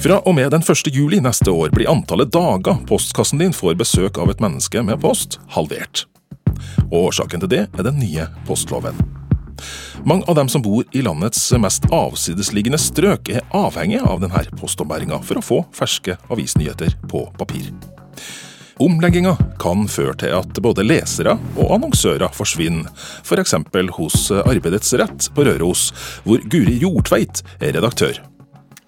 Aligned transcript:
Fra 0.00 0.16
og 0.24 0.34
med 0.34 0.50
den 0.50 0.62
1. 0.64 0.86
juli 0.94 1.18
neste 1.20 1.52
år 1.52 1.68
blir 1.76 1.90
antallet 1.92 2.30
dager 2.32 2.78
postkassen 2.88 3.38
din 3.38 3.52
får 3.52 3.74
besøk 3.76 4.16
av 4.18 4.30
et 4.32 4.38
menneske 4.40 4.80
med 4.80 4.96
post, 5.02 5.36
halvert. 5.52 6.06
Og 6.86 7.10
Årsaken 7.10 7.42
til 7.42 7.50
det 7.52 7.66
er 7.68 7.84
den 7.84 7.98
nye 8.00 8.24
postloven. 8.48 8.96
Mange 10.08 10.24
av 10.24 10.38
dem 10.38 10.48
som 10.48 10.64
bor 10.64 10.88
i 10.96 11.02
landets 11.04 11.42
mest 11.60 11.84
avsidesliggende 11.92 12.80
strøk, 12.80 13.28
er 13.28 13.44
avhengige 13.52 14.00
av 14.08 14.24
denne 14.24 14.40
postombæringa 14.56 15.20
for 15.20 15.36
å 15.36 15.44
få 15.44 15.60
ferske 15.76 16.16
avisnyheter 16.32 16.96
på 17.12 17.26
papir. 17.36 17.68
Omlegginga 18.80 19.36
kan 19.60 19.84
føre 19.84 20.16
til 20.24 20.32
at 20.38 20.62
både 20.64 20.86
lesere 20.88 21.36
og 21.60 21.76
annonsører 21.76 22.32
forsvinner, 22.32 22.88
f.eks. 23.20 23.58
For 23.68 23.94
hos 24.00 24.30
Arbeidets 24.46 24.96
Rett 24.96 25.28
på 25.36 25.44
Røros, 25.44 25.90
hvor 26.24 26.40
Guri 26.48 26.80
Jordtveit 26.80 27.44
er 27.60 27.76
redaktør. 27.76 28.29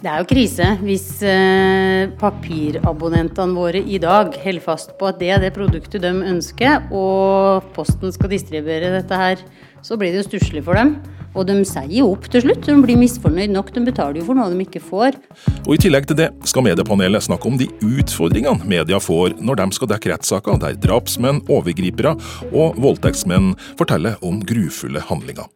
Det 0.03 0.11
er 0.11 0.19
jo 0.19 0.27
krise 0.33 0.67
hvis 0.83 1.05
eh, 1.23 2.09
papirabonnentene 2.19 3.55
våre 3.55 3.79
i 3.79 4.01
dag 4.03 4.35
holder 4.35 4.65
fast 4.65 4.97
på 4.99 5.07
at 5.07 5.21
det 5.21 5.29
er 5.31 5.45
det 5.45 5.53
produktet 5.55 6.03
de 6.03 6.11
ønsker, 6.11 6.89
og 6.91 7.69
Posten 7.77 8.11
skal 8.11 8.33
distribuere 8.33 8.91
dette 8.97 9.21
her. 9.21 9.45
Så 9.87 9.95
blir 9.99 10.11
det 10.11 10.25
jo 10.25 10.27
stusslig 10.27 10.65
for 10.67 10.75
dem. 10.79 10.97
Og 11.39 11.47
de 11.47 11.55
sier 11.65 11.95
jo 12.01 12.11
opp 12.17 12.27
til 12.35 12.43
slutt. 12.45 12.67
De 12.67 12.75
blir 12.83 12.99
misfornøyd 12.99 13.55
nok. 13.55 13.71
De 13.73 13.85
betaler 13.87 14.19
jo 14.21 14.27
for 14.27 14.37
noe 14.37 14.51
de 14.51 14.67
ikke 14.67 14.83
får. 14.83 15.17
Og 15.63 15.73
I 15.77 15.81
tillegg 15.87 16.11
til 16.11 16.19
det 16.19 16.29
skal 16.51 16.67
mediepanelet 16.67 17.25
snakke 17.31 17.49
om 17.49 17.57
de 17.63 17.71
utfordringene 17.87 18.69
media 18.69 18.99
får 19.01 19.39
når 19.39 19.63
de 19.63 19.71
skal 19.79 19.95
dekke 19.95 20.17
rettssaker 20.17 20.61
der 20.67 20.77
drapsmenn, 20.83 21.45
overgripere 21.47 22.19
og 22.51 22.75
voldtektsmenn 22.83 23.55
forteller 23.79 24.19
om 24.27 24.43
grufulle 24.51 25.07
handlinger. 25.07 25.47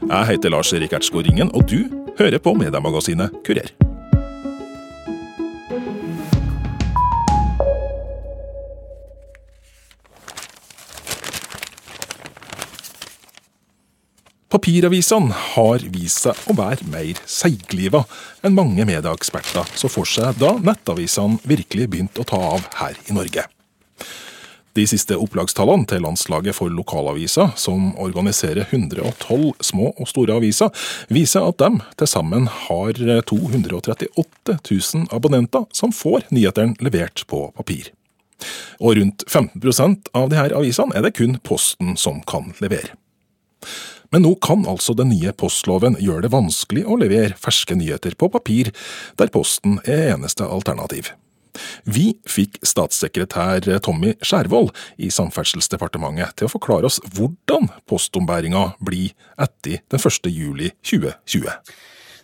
Jeg 0.00 0.26
heter 0.32 0.50
Lars 0.56 0.72
Erik 0.72 0.96
Ertsgaard 0.96 1.28
Ringen, 1.28 1.52
og 1.54 1.68
du 1.68 1.84
hører 2.20 2.42
på 2.42 2.52
mediemagasinet 2.58 3.40
Kurer. 3.46 3.70
Papiravisene 14.50 15.30
har 15.54 15.84
vist 15.94 16.26
seg 16.26 16.50
å 16.50 16.56
være 16.58 16.84
mer 16.90 17.20
seigliva 17.30 18.02
enn 18.44 18.56
mange 18.58 18.84
medieeksperter 18.88 19.70
så 19.78 19.88
for 19.88 20.08
seg 20.10 20.36
da 20.42 20.56
nettavisene 20.58 21.38
virkelig 21.46 21.86
begynte 21.94 22.20
å 22.20 22.28
ta 22.28 22.42
av 22.58 22.66
her 22.82 22.98
i 23.06 23.16
Norge. 23.16 23.46
De 24.78 24.84
siste 24.86 25.16
opplagstallene 25.18 25.88
til 25.90 26.04
Landslaget 26.04 26.54
for 26.54 26.70
lokalaviser, 26.70 27.54
som 27.58 27.90
organiserer 27.98 28.68
112 28.70 29.64
små 29.66 29.90
og 29.96 30.08
store 30.10 30.36
aviser, 30.38 30.70
viser 31.10 31.48
at 31.48 31.58
de 31.58 31.70
til 31.98 32.10
sammen 32.10 32.46
har 32.68 33.00
238 33.26 34.58
000 34.70 35.08
abonnenter 35.10 35.66
som 35.74 35.94
får 35.94 36.28
nyhetene 36.30 36.78
levert 36.84 37.24
på 37.26 37.48
papir. 37.56 37.90
Og 38.80 38.96
rundt 38.96 39.26
15% 39.26 40.12
av 40.16 40.30
disse 40.30 40.56
avisene 40.56 40.96
er 40.96 41.04
det 41.04 41.16
kun 41.18 41.40
Posten 41.44 41.96
som 42.00 42.22
kan 42.28 42.54
levere. 42.62 42.94
Men 44.10 44.24
nå 44.26 44.34
kan 44.42 44.64
altså 44.66 44.94
den 44.98 45.12
nye 45.12 45.32
postloven 45.38 45.98
gjøre 46.02 46.24
det 46.24 46.32
vanskelig 46.34 46.86
å 46.86 46.98
levere 46.98 47.36
ferske 47.38 47.76
nyheter 47.78 48.16
på 48.18 48.30
papir, 48.32 48.72
der 49.20 49.30
Posten 49.34 49.78
er 49.84 50.16
eneste 50.16 50.46
alternativ. 50.46 51.12
Vi 51.84 52.14
fikk 52.28 52.60
statssekretær 52.66 53.66
Tommy 53.84 54.14
Skjervold 54.22 54.72
i 54.98 55.10
Samferdselsdepartementet 55.14 56.36
til 56.38 56.48
å 56.48 56.54
forklare 56.54 56.90
oss 56.90 57.00
hvordan 57.14 57.70
postombæringa 57.90 58.74
blir 58.82 59.14
etter 59.40 59.80
den 59.90 60.02
1. 60.02 60.30
juli 60.30 60.74
2020. 60.82 61.48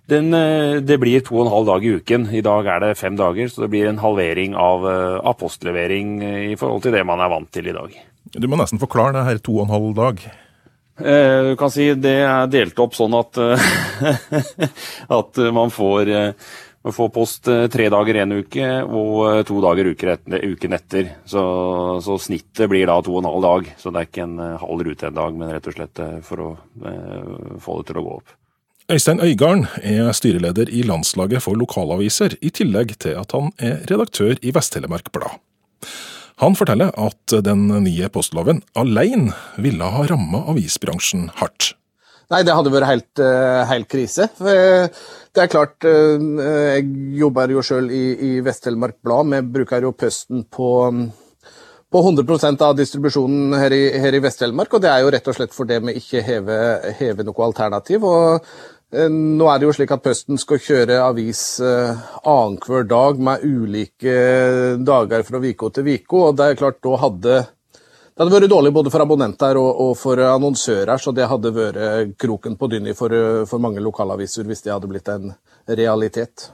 Den, 0.07 0.35
eh, 0.35 0.79
det 0.81 1.01
blir 1.03 1.23
to 1.27 1.35
og 1.41 1.47
en 1.47 1.53
halv 1.53 1.67
dag 1.67 1.85
i 1.85 1.97
uken. 1.99 2.29
I 2.31 2.43
dag 2.47 2.67
er 2.71 2.83
det 2.85 2.99
fem 2.99 3.17
dager, 3.19 3.49
så 3.51 3.65
det 3.65 3.73
blir 3.73 3.89
en 3.91 3.99
halvering 3.99 4.55
av, 4.55 4.87
eh, 4.87 5.19
av 5.19 5.35
postlevering 5.41 6.23
eh, 6.23 6.43
i 6.53 6.57
forhold 6.57 6.85
til 6.85 6.95
det 6.95 7.03
man 7.05 7.21
er 7.21 7.33
vant 7.33 7.51
til 7.51 7.67
i 7.67 7.75
dag. 7.75 7.97
Du 8.31 8.47
må 8.47 8.59
nesten 8.59 8.79
forklare 8.79 9.19
det 9.19 9.25
her 9.27 9.39
to 9.43 9.59
og 9.59 9.67
en 9.67 9.75
halv 9.75 9.95
dag. 9.97 10.27
Du 10.97 11.57
kan 11.61 11.69
si 11.69 11.93
Det 11.93 12.23
er 12.25 12.47
delt 12.49 12.79
opp 12.81 12.95
sånn 12.97 13.13
at, 13.13 13.37
at 15.19 15.41
man 15.53 15.69
får 15.69 16.09
får 16.95 17.09
post 17.15 17.49
eh, 17.49 17.67
tre 17.73 17.89
dager 17.93 18.21
en 18.23 18.37
uke 18.41 18.67
og 18.85 19.13
eh, 19.27 19.43
to 19.49 19.59
dager 19.65 19.91
uken 19.91 20.77
etter. 20.77 21.13
Så, 21.27 21.43
så, 22.05 22.19
snittet 22.23 22.71
blir 22.71 22.87
da 22.89 22.99
to 23.03 23.17
og 23.17 23.23
en 23.23 23.31
halv 23.31 23.47
dag. 23.47 23.71
Så 23.81 23.93
det 23.93 24.03
er 24.03 24.11
ikke 24.11 24.27
en 24.27 24.41
eh, 24.43 24.59
halv 24.63 24.85
rute 24.89 25.09
en 25.09 25.21
dag, 25.21 25.39
men 25.39 25.55
rett 25.55 25.71
og 25.71 25.77
slett 25.77 26.03
for 26.27 26.43
å 26.43 26.51
få 27.63 27.79
det 27.81 27.89
til 27.91 28.01
å 28.01 28.05
gå 28.07 28.19
opp. 28.19 28.35
Øystein 28.93 29.23
Øygarden 29.25 29.65
er 29.83 30.13
styreleder 30.15 30.71
i 30.71 30.85
Landslaget 30.87 31.43
for 31.43 31.59
lokalaviser, 31.59 32.37
i 32.39 32.53
tillegg 32.55 32.95
til 33.03 33.19
at 33.19 33.35
han 33.35 33.51
er 33.59 33.81
redaktør 33.91 34.37
i 34.39 34.53
Vest-Telemark 34.55 35.11
Blad. 35.17 35.41
Han 36.45 36.55
forteller 36.55 36.93
at 37.01 37.35
den 37.43 37.67
nye 37.83 38.11
postloven 38.13 38.61
alene 38.79 39.35
ville 39.59 39.91
ha 39.91 40.05
ramma 40.07 40.45
avisbransjen 40.53 41.31
hardt. 41.41 41.73
Nei, 42.33 42.41
det 42.43 42.55
hadde 42.57 42.73
vært 42.75 42.89
helt, 42.91 43.21
uh, 43.23 43.63
helt 43.71 43.87
krise. 43.91 44.27
Eh, 44.43 44.89
det 45.37 45.45
er 45.45 45.51
klart, 45.53 45.77
uh, 45.87 46.17
jeg 46.75 46.87
jobber 47.21 47.53
jo 47.55 47.63
sjøl 47.63 47.87
i, 47.95 48.05
i 48.29 48.31
Vest-Telemark 48.43 48.99
Blad. 49.05 49.31
Vi 49.31 49.43
bruker 49.59 49.87
jo 49.87 49.93
Pøsten 49.95 50.43
på, 50.51 50.71
på 51.87 52.03
100% 52.03 52.65
av 52.67 52.75
distribusjonen 52.79 53.55
her 53.61 53.77
i, 53.77 53.85
her 54.03 54.19
i 54.19 54.23
Vest-Telemark, 54.25 54.75
og 54.75 54.83
det 54.83 54.91
er 54.91 55.05
jo 55.05 55.13
rett 55.15 55.31
og 55.31 55.39
slett 55.39 55.55
fordi 55.55 55.79
vi 55.87 56.01
ikke 56.01 56.25
hever, 56.27 57.23
noe 57.29 57.47
alternativ. 57.47 58.09
og 58.11 58.43
nå 58.95 59.49
er 59.51 59.59
det 59.59 59.67
jo 59.67 59.73
slik 59.75 59.91
at 59.93 60.03
Pøsten 60.05 60.39
skal 60.39 60.61
kjøre 60.63 61.01
avis 61.03 61.59
eh, 61.59 62.05
annenhver 62.23 62.87
dag 62.87 63.19
med 63.19 63.43
ulike 63.43 64.15
dager 64.79 65.25
fra 65.27 65.41
uke 65.43 65.71
til 65.75 65.91
uke, 65.91 66.17
og 66.17 66.37
det 66.39 66.47
er 66.47 66.61
klart 66.61 66.79
da 66.87 67.01
hadde 67.03 67.41
det 68.17 68.25
hadde 68.25 68.33
vært 68.33 68.49
dårlig 68.49 68.73
både 68.73 68.91
for 68.93 69.05
abonnenter 69.05 69.59
og, 69.61 69.81
og 69.85 69.91
for 70.01 70.21
annonsører, 70.25 70.97
så 70.97 71.13
det 71.13 71.27
hadde 71.29 71.53
vært 71.53 72.15
kroken 72.17 72.57
på 72.57 72.71
dynni 72.73 72.95
for, 72.97 73.13
for 73.45 73.61
mange 73.61 73.83
lokalaviser 73.85 74.49
hvis 74.49 74.65
det 74.65 74.73
hadde 74.73 74.89
blitt 74.89 75.11
en 75.13 75.35
realitet. 75.69 76.47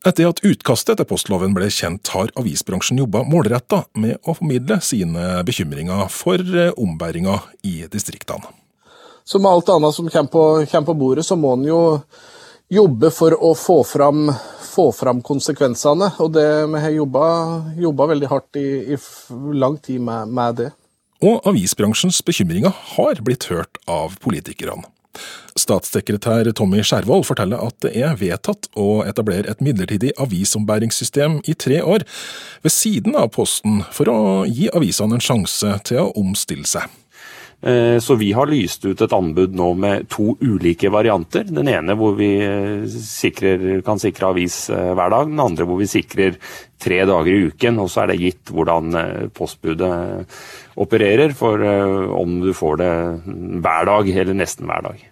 Etter 0.00 0.30
at 0.30 0.40
utkastet 0.48 0.96
til 0.96 1.04
postloven 1.04 1.52
ble 1.52 1.66
kjent, 1.68 2.08
har 2.14 2.32
avisbransjen 2.40 3.02
jobba 3.02 3.20
målretta 3.28 3.82
med 4.00 4.16
å 4.24 4.32
formidle 4.38 4.78
sine 4.80 5.42
bekymringer 5.44 6.06
for 6.08 6.40
ombæringa 6.80 7.36
i 7.68 7.82
distriktene. 7.92 8.48
Som 9.28 9.44
alt 9.44 9.68
annet 9.68 9.92
som 9.92 10.08
kommer 10.08 10.32
på, 10.32 10.44
kommer 10.72 10.88
på 10.88 10.96
bordet, 11.04 11.26
så 11.28 11.36
må 11.36 11.52
en 11.52 11.68
jo 11.68 11.82
jobbe 12.72 13.10
for 13.12 13.36
å 13.36 13.52
få 13.52 13.82
fram, 13.84 14.30
få 14.72 14.88
fram 14.96 15.20
konsekvensene. 15.20 16.14
Og 16.24 16.32
det, 16.32 16.48
vi 16.72 16.80
har 16.86 16.96
jobba 16.96 18.08
veldig 18.14 18.30
hardt 18.32 18.56
i, 18.56 18.96
i 18.96 18.98
lang 19.60 19.76
tid 19.84 20.00
med, 20.00 20.32
med 20.32 20.62
det. 20.62 20.70
Og 21.20 21.44
avisbransjens 21.48 22.22
bekymringer 22.24 22.72
har 22.94 23.20
blitt 23.24 23.50
hørt 23.52 23.76
av 23.90 24.16
politikerne. 24.24 24.88
Statssekretær 25.58 26.48
Tommy 26.56 26.80
Skjervold 26.86 27.26
forteller 27.28 27.60
at 27.60 27.76
det 27.84 27.92
er 27.98 28.16
vedtatt 28.16 28.70
å 28.78 29.02
etablere 29.04 29.50
et 29.50 29.60
midlertidig 29.64 30.14
avisombæringssystem 30.22 31.40
i 31.50 31.56
tre 31.58 31.82
år, 31.82 32.06
ved 32.64 32.72
siden 32.72 33.18
av 33.18 33.32
Posten, 33.34 33.82
for 33.92 34.08
å 34.08 34.20
gi 34.48 34.70
avisene 34.72 35.18
en 35.18 35.24
sjanse 35.24 35.74
til 35.90 36.04
å 36.06 36.12
omstille 36.20 36.68
seg. 36.68 36.86
Eh, 37.62 37.98
så 37.98 38.14
vi 38.14 38.32
har 38.32 38.48
lyst 38.48 38.84
ut 38.84 39.00
et 39.04 39.12
anbud 39.12 39.52
nå 39.56 39.72
med 39.76 40.08
to 40.08 40.32
ulike 40.40 40.88
varianter. 40.92 41.44
Den 41.44 41.68
ene 41.68 41.96
hvor 41.98 42.14
vi 42.16 42.30
eh, 42.40 42.86
sikrer, 42.88 43.82
kan 43.84 44.00
sikre 44.00 44.30
avis 44.32 44.62
eh, 44.72 44.92
hver 44.96 45.12
dag, 45.12 45.28
den 45.28 45.42
andre 45.44 45.66
hvor 45.68 45.80
vi 45.80 45.90
sikrer 45.90 46.38
tre 46.80 47.02
dager 47.04 47.28
i 47.34 47.50
uken. 47.50 47.82
Og 47.84 47.92
så 47.92 48.04
er 48.04 48.12
det 48.12 48.20
gitt 48.22 48.54
hvordan 48.54 48.96
postbudet 49.36 49.92
opererer, 50.80 51.36
for 51.36 51.60
om 52.16 52.40
du 52.40 52.54
får 52.56 52.80
det 52.80 52.92
hver 53.60 53.88
dag 53.90 54.08
eller 54.08 54.38
nesten 54.38 54.70
hver 54.70 54.88
dag. 54.88 55.06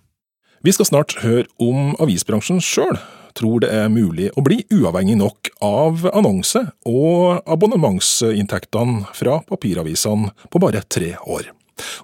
Vi 0.64 0.72
skal 0.74 0.88
snart 0.88 1.18
høre 1.20 1.46
om 1.62 1.92
avisbransjen 2.00 2.62
sjøl 2.64 2.96
tror 3.38 3.62
det 3.62 3.70
er 3.70 3.92
mulig 3.92 4.32
å 4.34 4.42
bli 4.42 4.62
uavhengig 4.74 5.14
nok 5.20 5.52
av 5.62 6.08
annonse- 6.10 6.64
og 6.88 7.44
abonnementsinntektene 7.46 9.12
fra 9.14 9.38
papiravisene 9.46 10.32
på 10.50 10.62
bare 10.62 10.82
tre 10.88 11.14
år. 11.22 11.52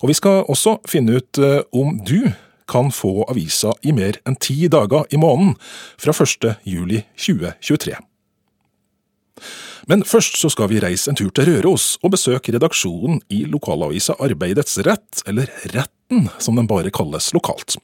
Og 0.02 0.10
vi 0.10 0.16
skal 0.18 0.44
også 0.50 0.78
finne 0.88 1.20
ut 1.20 1.40
eh, 1.42 1.62
om 1.72 1.98
du 2.06 2.32
kan 2.70 2.90
få 2.94 3.26
avisa 3.28 3.74
i 3.84 3.92
mer 3.92 4.18
enn 4.24 4.38
ti 4.40 4.68
dager 4.72 5.04
i 5.12 5.20
måneden 5.20 5.54
fra 6.00 6.14
1. 6.16 6.50
juli 6.64 7.02
2023. 7.20 7.98
Men 9.90 10.04
først 10.08 10.38
så 10.40 10.48
skal 10.52 10.70
vi 10.72 10.80
reise 10.80 11.10
en 11.10 11.18
tur 11.18 11.28
til 11.34 11.50
Røros 11.50 11.98
og 12.00 12.14
besøke 12.14 12.54
redaksjonen 12.54 13.20
i 13.34 13.42
lokalavisa 13.50 14.16
Arbeidets 14.22 14.78
Rett, 14.86 15.24
eller 15.28 15.50
Retten 15.74 16.30
som 16.38 16.56
den 16.56 16.70
bare 16.70 16.92
kalles 16.94 17.32
lokalt. 17.36 17.76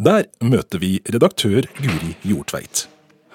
Der 0.00 0.24
møter 0.40 0.80
vi 0.80 0.96
redaktør 1.04 1.68
Guri 1.76 2.14
Hjortveit. 2.24 2.86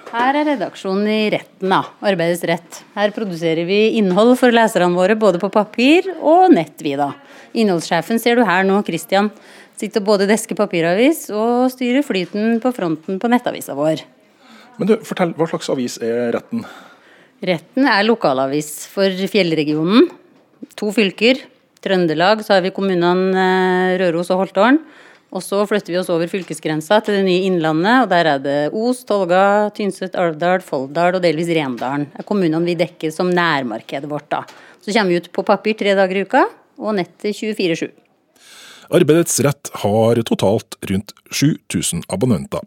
Her 0.09 0.39
er 0.39 0.47
redaksjonen 0.47 1.05
i 1.05 1.29
Retten, 1.29 1.69
da. 1.69 1.83
Arbeidets 2.01 2.41
Rett. 2.49 2.79
Her 2.95 3.11
produserer 3.13 3.67
vi 3.67 3.91
innhold 3.99 4.33
for 4.39 4.49
leserne 4.53 4.95
våre 4.97 5.13
både 5.19 5.37
på 5.41 5.51
papir 5.53 6.07
og 6.17 6.47
nett, 6.55 6.81
vi 6.81 6.95
da. 6.97 7.11
Innholdssjefen 7.53 8.17
ser 8.21 8.39
du 8.39 8.45
her 8.47 8.65
nå, 8.65 8.79
Christian. 8.87 9.29
Sitter 9.77 10.01
både 10.01 10.25
desker 10.29 10.57
papiravis 10.57 11.27
og 11.29 11.69
styrer 11.75 12.01
flyten 12.05 12.57
på 12.63 12.71
fronten 12.73 13.21
på 13.21 13.29
nettavisa 13.29 13.77
vår. 13.77 14.01
Men 14.79 14.89
du, 14.89 14.95
fortell, 15.05 15.35
hva 15.37 15.49
slags 15.51 15.69
avis 15.75 15.99
er 16.01 16.33
Retten? 16.33 16.65
Retten 17.45 17.85
er 17.87 18.07
lokalavis 18.07 18.73
for 18.89 19.13
fjellregionen. 19.29 20.09
To 20.79 20.89
fylker. 20.95 21.45
Trøndelag, 21.79 22.41
så 22.43 22.57
har 22.57 22.65
vi 22.65 22.73
kommunene 22.75 23.45
eh, 23.45 23.93
Røros 24.01 24.33
og 24.33 24.41
Holtålen. 24.41 24.81
Og 25.29 25.43
så 25.45 25.61
flytter 25.69 25.93
vi 25.93 25.99
oss 25.99 26.09
over 26.09 26.29
fylkesgrensa 26.29 26.99
til 27.05 27.19
det 27.19 27.25
nye 27.27 27.45
Innlandet, 27.45 28.05
og 28.05 28.09
der 28.09 28.29
er 28.31 28.41
det 28.41 28.57
Os, 28.73 29.03
Tolga, 29.05 29.69
Tynset, 29.77 30.17
Alvdal, 30.17 30.63
Folldal 30.65 31.19
og 31.19 31.25
delvis 31.25 31.51
Rendalen. 31.53 32.07
Det 32.09 32.23
er 32.23 32.29
kommunene 32.29 32.65
vi 32.65 32.77
dekker 32.79 33.13
som 33.13 33.29
nærmarkedet 33.29 34.09
vårt, 34.09 34.29
da. 34.33 34.41
Så 34.81 34.95
kommer 34.95 35.13
vi 35.13 35.21
ut 35.21 35.29
på 35.35 35.45
papir 35.45 35.77
tre 35.77 35.93
dager 35.97 36.17
i 36.17 36.25
uka, 36.25 36.47
og 36.81 36.97
nettet 36.97 37.37
24-7. 37.37 37.91
Arbeidets 38.89 39.37
Rett 39.45 39.69
har 39.83 40.17
totalt 40.25 40.79
rundt 40.89 41.13
7000 41.29 42.07
abonnenter. 42.09 42.65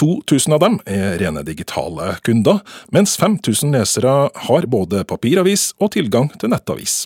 2000 0.00 0.54
av 0.56 0.62
dem 0.62 0.78
er 0.88 1.18
rene 1.20 1.42
digitale 1.44 2.14
kunder, 2.24 2.62
mens 2.94 3.18
5000 3.20 3.76
lesere 3.76 4.14
har 4.48 4.68
både 4.72 5.04
papiravis 5.04 5.74
og 5.76 5.92
tilgang 5.98 6.32
til 6.40 6.54
nettavis 6.54 7.02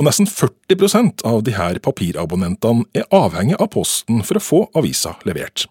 og 0.00 0.06
nesten 0.08 0.24
40% 0.24 1.26
av 1.28 1.42
de 1.44 1.52
her 1.52 1.76
papirabonnentene 1.84 2.86
er 2.96 3.04
avhengig 3.12 3.58
av 3.60 3.68
Posten 3.74 4.22
for 4.24 4.40
å 4.40 4.44
få 4.44 4.60
avisa 4.80 5.18
levert. 5.28 5.66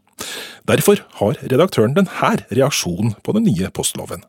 Derfor 0.69 1.01
har 1.17 1.39
redaktøren 1.41 1.95
denne 1.95 2.35
reaksjonen 2.53 3.15
på 3.25 3.33
den 3.33 3.47
nye 3.49 3.71
postloven. 3.73 4.21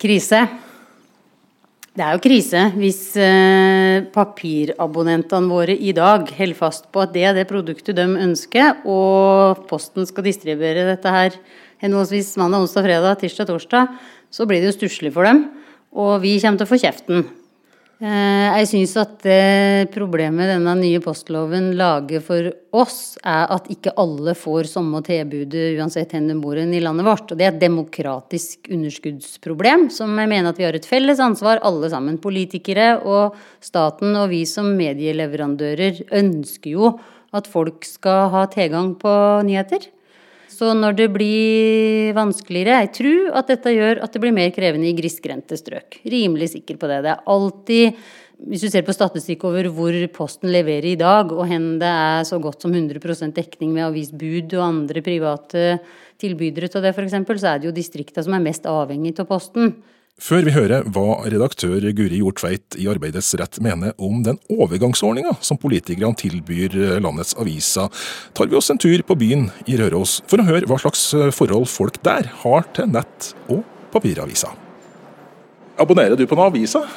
Krise. 0.00 0.46
Det 1.98 2.06
er 2.06 2.14
jo 2.14 2.22
krise 2.22 2.60
hvis 2.78 3.00
eh, 3.20 4.06
papirabonnentene 4.14 5.50
våre 5.50 5.74
i 5.74 5.92
dag 5.92 6.30
holder 6.38 6.56
fast 6.56 6.86
på 6.94 7.02
at 7.02 7.12
det 7.12 7.24
er 7.26 7.34
det 7.36 7.48
produktet 7.50 7.98
de 7.98 8.06
ønsker, 8.06 8.84
og 8.88 9.66
Posten 9.68 10.08
skal 10.08 10.24
distribuere 10.24 10.86
dette 10.88 11.12
her 11.12 11.36
henholdsvis 11.82 12.30
mandag, 12.40 12.64
onsdag, 12.64 12.86
fredag, 12.86 13.18
tirsdag, 13.20 13.50
torsdag, 13.50 13.98
så 14.32 14.46
blir 14.48 14.62
det 14.62 14.70
jo 14.70 14.78
stusslig 14.78 15.12
for 15.12 15.28
dem. 15.28 15.44
Og 15.98 16.16
vi 16.22 16.38
kommer 16.40 16.62
til 16.62 16.68
å 16.68 16.70
få 16.70 16.80
kjeften. 16.80 17.28
Eh, 17.98 18.58
jeg 18.60 18.68
syns 18.70 18.92
at 19.00 19.24
problemet 19.90 20.46
denne 20.52 20.74
nye 20.78 21.00
postloven 21.02 21.72
lager 21.78 22.22
for 22.22 22.46
oss, 22.78 23.16
er 23.26 23.50
at 23.56 23.66
ikke 23.74 23.96
alle 23.98 24.36
får 24.38 24.68
samme 24.70 25.00
tilbudet 25.02 25.72
uansett 25.80 26.14
hvor 26.14 26.28
de 26.28 26.38
bor 26.38 26.60
i 26.62 26.82
landet 26.84 27.08
vårt. 27.08 27.26
Og 27.32 27.40
det 27.40 27.48
er 27.48 27.52
et 27.56 27.64
demokratisk 27.64 28.70
underskuddsproblem 28.70 29.88
som 29.90 30.14
jeg 30.14 30.30
mener 30.30 30.52
at 30.52 30.62
vi 30.62 30.68
har 30.68 30.78
et 30.78 30.86
felles 30.86 31.18
ansvar, 31.18 31.58
alle 31.66 31.90
sammen. 31.90 32.22
Politikere 32.22 33.00
og 33.02 33.34
staten 33.58 34.14
og 34.14 34.30
vi 34.30 34.44
som 34.46 34.70
medieleverandører 34.78 36.04
ønsker 36.22 36.76
jo 36.76 36.94
at 37.34 37.50
folk 37.50 37.84
skal 37.84 38.28
ha 38.32 38.46
tilgang 38.52 38.94
på 39.00 39.12
nyheter. 39.48 39.90
Så 40.58 40.72
når 40.74 40.96
det 40.98 41.08
blir 41.14 42.14
vanskeligere 42.16 42.80
Jeg 42.82 42.94
tror 42.96 43.34
at 43.38 43.50
dette 43.52 43.74
gjør 43.76 44.00
at 44.02 44.14
det 44.14 44.22
blir 44.22 44.34
mer 44.34 44.50
krevende 44.54 44.88
i 44.88 44.96
grisgrendte 44.96 45.58
strøk. 45.58 46.00
Rimelig 46.02 46.50
sikker 46.56 46.80
på 46.80 46.90
det. 46.90 47.04
Det 47.06 47.12
er 47.14 47.28
alltid 47.30 48.00
hvis 48.38 48.62
du 48.62 48.68
ser 48.70 48.84
på 48.86 48.94
statistikk 48.94 49.42
over 49.48 49.66
hvor 49.74 49.94
Posten 50.14 50.52
leverer 50.54 50.92
i 50.92 50.98
dag, 50.98 51.32
og 51.34 51.42
hen 51.50 51.72
det 51.80 51.88
er 51.90 52.26
så 52.26 52.38
godt 52.38 52.62
som 52.62 52.70
100% 52.70 53.34
dekning 53.34 53.72
med 53.74 53.88
avisbud 53.88 54.54
og 54.54 54.62
andre 54.62 55.02
private 55.02 55.64
tilbydere 56.22 56.70
til 56.70 56.84
det 56.84 56.92
f.eks., 56.94 57.16
så 57.18 57.50
er 57.50 57.58
det 57.58 57.66
jo 57.66 57.74
distrikta 57.74 58.22
som 58.22 58.36
er 58.38 58.44
mest 58.44 58.68
avhengig 58.70 59.16
av 59.18 59.26
Posten. 59.26 59.72
Før 60.18 60.42
vi 60.42 60.50
hører 60.50 60.82
hva 60.90 61.20
redaktør 61.30 61.84
Guri 61.94 62.18
Hjortveit 62.18 62.74
i 62.82 62.88
Arbeidets 62.90 63.28
Rett 63.38 63.60
mener 63.62 63.92
om 64.02 64.24
den 64.26 64.40
overgangsordninga 64.50 65.36
som 65.46 65.60
politikerne 65.62 66.18
tilbyr 66.18 66.74
landets 66.98 67.36
aviser, 67.38 67.86
tar 68.34 68.48
vi 68.50 68.56
oss 68.58 68.66
en 68.74 68.80
tur 68.82 68.98
på 69.06 69.14
byen 69.20 69.46
i 69.70 69.76
Røros 69.78 70.16
for 70.26 70.42
å 70.42 70.46
høre 70.48 70.66
hva 70.66 70.80
slags 70.82 71.04
forhold 71.36 71.68
folk 71.70 72.00
der 72.02 72.26
har 72.42 72.66
til 72.74 72.90
nett- 72.90 73.30
og 73.46 73.62
papiraviser. 73.94 74.50
Abonnerer 75.78 76.18
du 76.18 76.26
på 76.26 76.34
noen 76.34 76.50
aviser? 76.50 76.88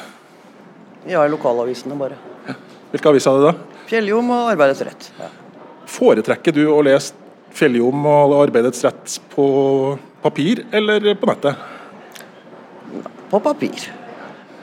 Ja, 1.06 1.22
lokalavisene 1.30 1.94
bare. 2.00 2.18
Hvilke 2.90 3.12
aviser 3.12 3.30
er 3.30 3.38
det 3.38 3.52
da? 3.52 3.82
Fjelljom 3.92 4.32
og 4.34 4.50
Arbeidets 4.56 4.82
Rett. 4.88 5.12
Ja. 5.20 5.30
Foretrekker 5.94 6.58
du 6.58 6.64
å 6.74 6.82
lese 6.82 7.14
Fjelljom 7.54 8.02
og 8.02 8.34
Arbeidets 8.40 8.82
Rett 8.82 9.20
på 9.30 9.46
papir 10.26 10.66
eller 10.74 11.14
på 11.14 11.30
nettet? 11.30 11.71
På 13.30 13.40
papir. 13.42 13.88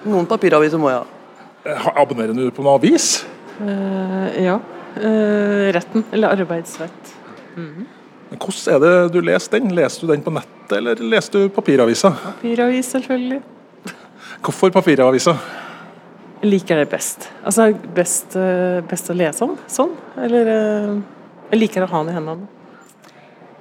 Noen 0.08 0.28
papiraviser 0.30 0.80
må 0.82 0.92
jeg 0.92 1.02
ha. 1.02 1.20
Eh, 1.68 1.88
abonnerer 2.00 2.36
du 2.36 2.46
på 2.56 2.64
noen 2.64 2.78
avis? 2.78 3.26
Uh, 3.60 4.30
ja. 4.40 4.58
Uh, 4.96 5.70
retten, 5.76 6.06
eller 6.16 6.36
arbeidsrett. 6.38 7.14
Mm. 7.58 7.88
Hvordan 8.36 8.76
er 8.76 8.84
det 8.84 8.94
du 9.14 9.20
leser 9.26 9.58
den? 9.58 9.72
Leser 9.76 10.06
du 10.06 10.14
den 10.14 10.24
på 10.24 10.34
nettet, 10.34 10.76
eller 10.78 11.02
leser 11.02 11.36
du 11.36 11.54
papiraviser? 11.54 12.16
Papiravis, 12.30 12.94
selvfølgelig. 12.94 13.42
Hvorfor 14.46 14.72
papiraviser? 14.72 15.42
Jeg 16.40 16.54
liker 16.54 16.80
det 16.80 16.88
best. 16.94 17.28
Altså 17.44 17.74
best, 17.96 18.38
best 18.88 19.10
å 19.12 19.18
lese 19.18 19.44
om 19.44 19.58
sånn. 19.68 19.92
Eller 20.24 20.48
jeg 21.50 21.60
liker 21.60 21.84
å 21.84 21.90
ha 21.92 22.04
den 22.06 22.14
i 22.14 22.16
hendene. 22.16 22.48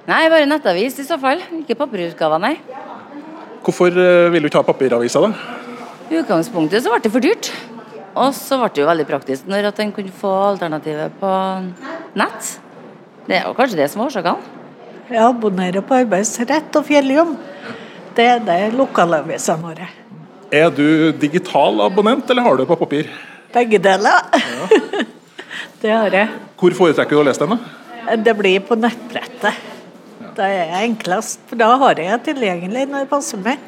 Nei, 0.07 0.23
bare 0.31 0.47
nettavis 0.47 0.95
i 1.01 1.05
så 1.05 1.19
fall. 1.21 1.41
Ikke 1.59 1.75
papirutgaver, 1.77 2.39
nei. 2.41 2.55
Hvorfor 3.69 3.93
ville 3.93 4.47
du 4.47 4.49
ikke 4.49 4.63
ha 4.63 4.65
papiravisa, 4.65 5.21
da? 5.21 5.29
I 6.09 6.17
utgangspunktet 6.23 6.81
så 6.81 6.89
ble 6.89 7.03
det 7.03 7.11
for 7.13 7.21
dyrt. 7.21 7.51
Og 8.17 8.31
så 8.33 8.57
ble 8.57 8.69
det 8.73 8.81
jo 8.81 8.87
veldig 8.87 9.05
praktisk 9.05 9.49
når 9.49 9.67
at 9.69 9.81
en 9.83 9.91
kunne 9.93 10.13
få 10.15 10.31
alternativet 10.47 11.13
på 11.19 11.33
nett. 12.17 12.49
Det 13.27 13.37
er 13.37 13.45
jo 13.45 13.53
kanskje 13.53 13.77
det 13.77 13.85
som 13.91 14.01
er 14.01 14.09
årsakene. 14.09 14.55
Jeg 15.09 15.21
abonnerer 15.21 15.85
på 15.85 15.99
Arbeidsrett 15.99 16.81
og 16.81 16.87
Fjelljom. 16.87 17.35
Det 18.17 18.25
er 18.25 18.41
det 18.47 18.59
lokalavisene 18.73 19.61
våre. 19.61 19.93
Er 20.49 20.73
du 20.73 21.13
digital 21.21 21.85
abonnent, 21.85 22.25
eller 22.29 22.45
har 22.47 22.57
du 22.57 22.63
det 22.63 22.71
på 22.71 22.81
papir? 22.81 23.13
Begge 23.53 23.77
deler. 23.85 24.33
Ja. 24.33 25.03
det 25.83 25.93
har 25.93 26.17
jeg. 26.23 26.39
Hvor 26.57 26.81
foretrekker 26.81 27.17
du 27.17 27.21
å 27.21 27.27
lese 27.29 27.45
den? 27.45 27.53
da? 27.53 28.17
Det 28.17 28.33
blir 28.33 28.65
på 28.65 28.81
nettbrettet. 28.81 29.61
Det 30.19 30.45
er 30.45 30.73
enklest, 30.83 31.41
for 31.47 31.59
da 31.59 31.73
har 31.81 31.99
jeg 32.01 32.23
tilgjengelig 32.27 32.87
når 32.89 33.05
det 33.05 33.11
passer 33.11 33.39
meg. 33.43 33.61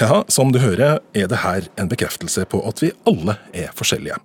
Ja, 0.00 0.24
som 0.26 0.50
du 0.50 0.58
hører 0.58 0.98
er 1.14 1.28
det 1.30 1.42
her 1.44 1.68
en 1.78 1.90
bekreftelse 1.90 2.46
på 2.50 2.58
at 2.66 2.82
vi 2.82 2.90
alle 3.06 3.36
er 3.54 3.70
forskjellige. 3.78 4.18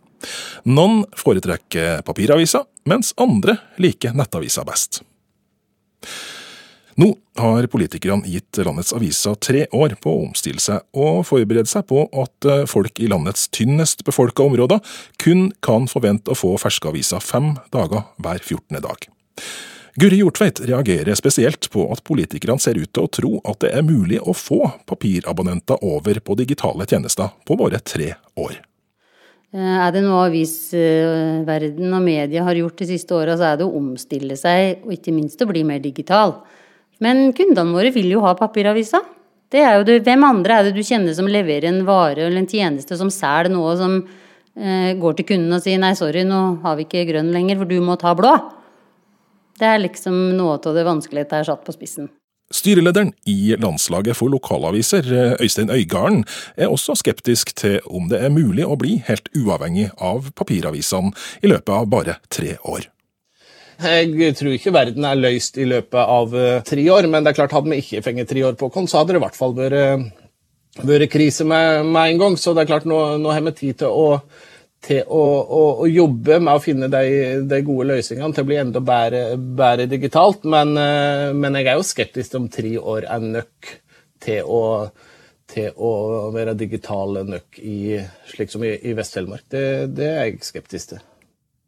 Noen 0.67 1.03
foretrekker 1.15 2.01
papiraviser, 2.07 2.65
mens 2.89 3.13
andre 3.21 3.59
liker 3.77 4.17
nettaviser 4.17 4.65
best. 4.67 5.03
Nå 6.99 7.13
har 7.39 7.69
politikerne 7.71 8.27
gitt 8.27 8.57
landets 8.65 8.91
aviser 8.97 9.37
tre 9.39 9.61
år 9.71 9.93
på 10.03 10.11
å 10.11 10.23
omstille 10.25 10.59
seg 10.59 10.81
og 10.99 11.21
forberede 11.29 11.69
seg 11.69 11.85
på 11.87 12.01
at 12.23 12.49
folk 12.67 12.99
i 12.99 13.07
landets 13.07 13.45
tynnest 13.55 14.03
befolka 14.07 14.43
områder 14.43 14.81
kun 15.21 15.47
kan 15.63 15.87
forvente 15.87 16.33
å 16.33 16.39
få 16.39 16.57
ferske 16.59 16.91
aviser 16.91 17.23
fem 17.23 17.53
dager 17.71 18.09
hver 18.19 18.41
14. 18.41 18.81
dag. 18.83 19.07
Guri 19.99 20.15
Hjortveit 20.21 20.59
reagerer 20.63 21.17
spesielt 21.17 21.65
på 21.73 21.83
at 21.91 21.99
politikerne 22.07 22.61
ser 22.61 22.77
ut 22.79 22.91
til 22.93 23.03
å 23.03 23.09
tro 23.11 23.29
at 23.41 23.57
det 23.65 23.71
er 23.75 23.83
mulig 23.83 24.19
å 24.21 24.35
få 24.37 24.61
papirabonnenter 24.87 25.81
over 25.83 26.21
på 26.23 26.35
digitale 26.39 26.85
tjenester 26.87 27.33
på 27.43 27.57
bare 27.59 27.81
tre 27.83 28.13
år. 28.39 28.53
Eh, 29.51 29.75
er 29.81 29.89
det 29.91 30.03
noe 30.05 30.27
avisverden 30.29 31.97
og 31.97 32.05
media 32.05 32.45
har 32.47 32.59
gjort 32.61 32.79
de 32.79 32.87
siste 32.93 33.17
åra, 33.17 33.35
så 33.35 33.49
er 33.49 33.59
det 33.59 33.65
å 33.65 33.75
omstille 33.79 34.37
seg, 34.39 34.85
og 34.85 34.93
ikke 34.95 35.15
minst 35.15 35.41
å 35.43 35.49
bli 35.49 35.65
mer 35.67 35.81
digital. 35.83 36.37
Men 37.03 37.33
kundene 37.35 37.75
våre 37.75 37.91
vil 37.95 38.07
jo 38.13 38.21
ha 38.23 38.35
papiravisa. 38.39 39.01
Det 39.51 39.65
er 39.65 39.79
jo 39.79 39.87
det. 39.89 39.97
Hvem 40.05 40.23
andre 40.29 40.59
er 40.59 40.69
det 40.69 40.77
du 40.77 40.83
kjenner 40.85 41.17
som 41.17 41.27
leverer 41.27 41.67
en 41.71 41.81
vare 41.87 42.27
eller 42.27 42.43
en 42.43 42.47
tjeneste 42.47 42.95
som 42.95 43.11
selger 43.11 43.51
noe 43.51 43.75
som 43.81 43.99
eh, 43.99 44.95
går 45.01 45.19
til 45.19 45.29
kunden 45.33 45.59
og 45.59 45.65
sier 45.65 45.81
nei, 45.81 45.91
sorry, 45.97 46.23
nå 46.29 46.61
har 46.63 46.79
vi 46.79 46.87
ikke 46.87 47.07
grønn 47.09 47.33
lenger, 47.35 47.59
for 47.59 47.73
du 47.73 47.81
må 47.83 47.99
ta 47.99 48.15
blå. 48.15 48.37
Det 49.59 49.67
er 49.67 49.81
liksom 49.83 50.15
noe 50.37 50.57
av 50.57 50.75
det 50.75 50.87
vanskelige 50.87 51.35
er 51.35 51.47
satt 51.47 51.65
på 51.67 51.75
spissen. 51.75 52.09
Styrelederen 52.49 53.11
i 53.29 53.55
Landslaget 53.61 54.17
for 54.17 54.31
lokalaviser, 54.33 55.05
Øystein 55.37 55.69
Øygarden, 55.69 56.23
er 56.57 56.71
også 56.71 56.95
skeptisk 56.97 57.51
til 57.55 57.77
om 57.85 58.07
det 58.09 58.23
er 58.23 58.33
mulig 58.33 58.65
å 58.65 58.77
bli 58.79 58.95
helt 59.05 59.29
uavhengig 59.37 59.91
av 60.01 60.31
papiravisene 60.33 61.11
i 61.43 61.51
løpet 61.51 61.75
av 61.75 61.91
bare 61.91 62.17
tre 62.33 62.55
år. 62.63 62.87
Jeg 63.79 64.33
tror 64.35 64.55
ikke 64.55 64.73
verden 64.75 65.05
er 65.07 65.19
løst 65.19 65.59
i 65.61 65.67
løpet 65.69 66.01
av 66.01 66.33
uh, 66.33 66.63
tre 66.67 66.83
år, 66.91 67.05
men 67.07 67.23
det 67.23 67.31
er 67.31 67.37
klart 67.37 67.53
hadde 67.55 67.71
vi 67.71 67.79
ikke 67.83 68.01
fengt 68.03 68.27
tre 68.27 68.43
år 68.43 68.57
på 68.59 68.67
oss, 68.67 68.89
så 68.91 68.99
hadde 68.99 69.15
det 69.15 69.21
i 69.21 69.23
hvert 69.23 69.37
fall 69.37 69.53
vært, 69.55 70.09
vært 70.89 71.11
krise 71.13 71.45
med, 71.47 71.85
med, 71.85 72.15
en 72.15 72.23
gang. 72.23 72.35
Så 72.39 72.55
det 72.55 72.65
er 72.65 72.73
klart, 72.73 72.89
nå, 72.89 72.97
nå 73.21 73.31
har 73.31 73.45
vi 73.45 73.55
tid 73.55 73.79
til 73.83 73.93
å 73.93 74.09
til 74.85 75.03
å, 75.03 75.21
å, 75.43 75.61
å, 75.83 75.87
jobbe 75.91 76.39
med 76.39 76.55
å 76.55 76.63
finne 76.63 76.87
de, 76.91 77.03
de, 77.49 77.59
gode 77.67 77.89
løsningene 77.91 78.35
til 78.35 78.45
å 78.45 78.47
bli 78.47 78.59
enda 78.61 78.81
bedre, 78.83 79.23
bedre 79.37 79.89
digitalt. 79.91 80.47
Men, 80.47 80.73
eh, 80.79 81.29
men, 81.35 81.57
jeg 81.59 81.67
er 81.67 81.79
jo 81.79 81.85
skeptisk 81.87 82.33
til 82.33 82.43
om 82.43 82.49
tre 82.53 82.73
år 82.79 83.07
er 83.11 83.25
nok 83.25 83.73
til 84.23 84.47
å, 84.47 84.63
til 85.51 85.75
å 85.75 85.91
være 86.35 86.55
digitale 86.59 87.25
nok 87.27 87.59
i, 87.59 87.99
slik 88.31 88.55
som 88.55 88.63
i, 88.63 88.73
i 88.87 88.95
Vest-Telemark. 88.95 89.47
Det, 89.51 89.63
det, 89.99 90.09
er 90.09 90.29
jeg 90.29 90.43
skeptisk 90.47 90.95
til. 90.95 91.05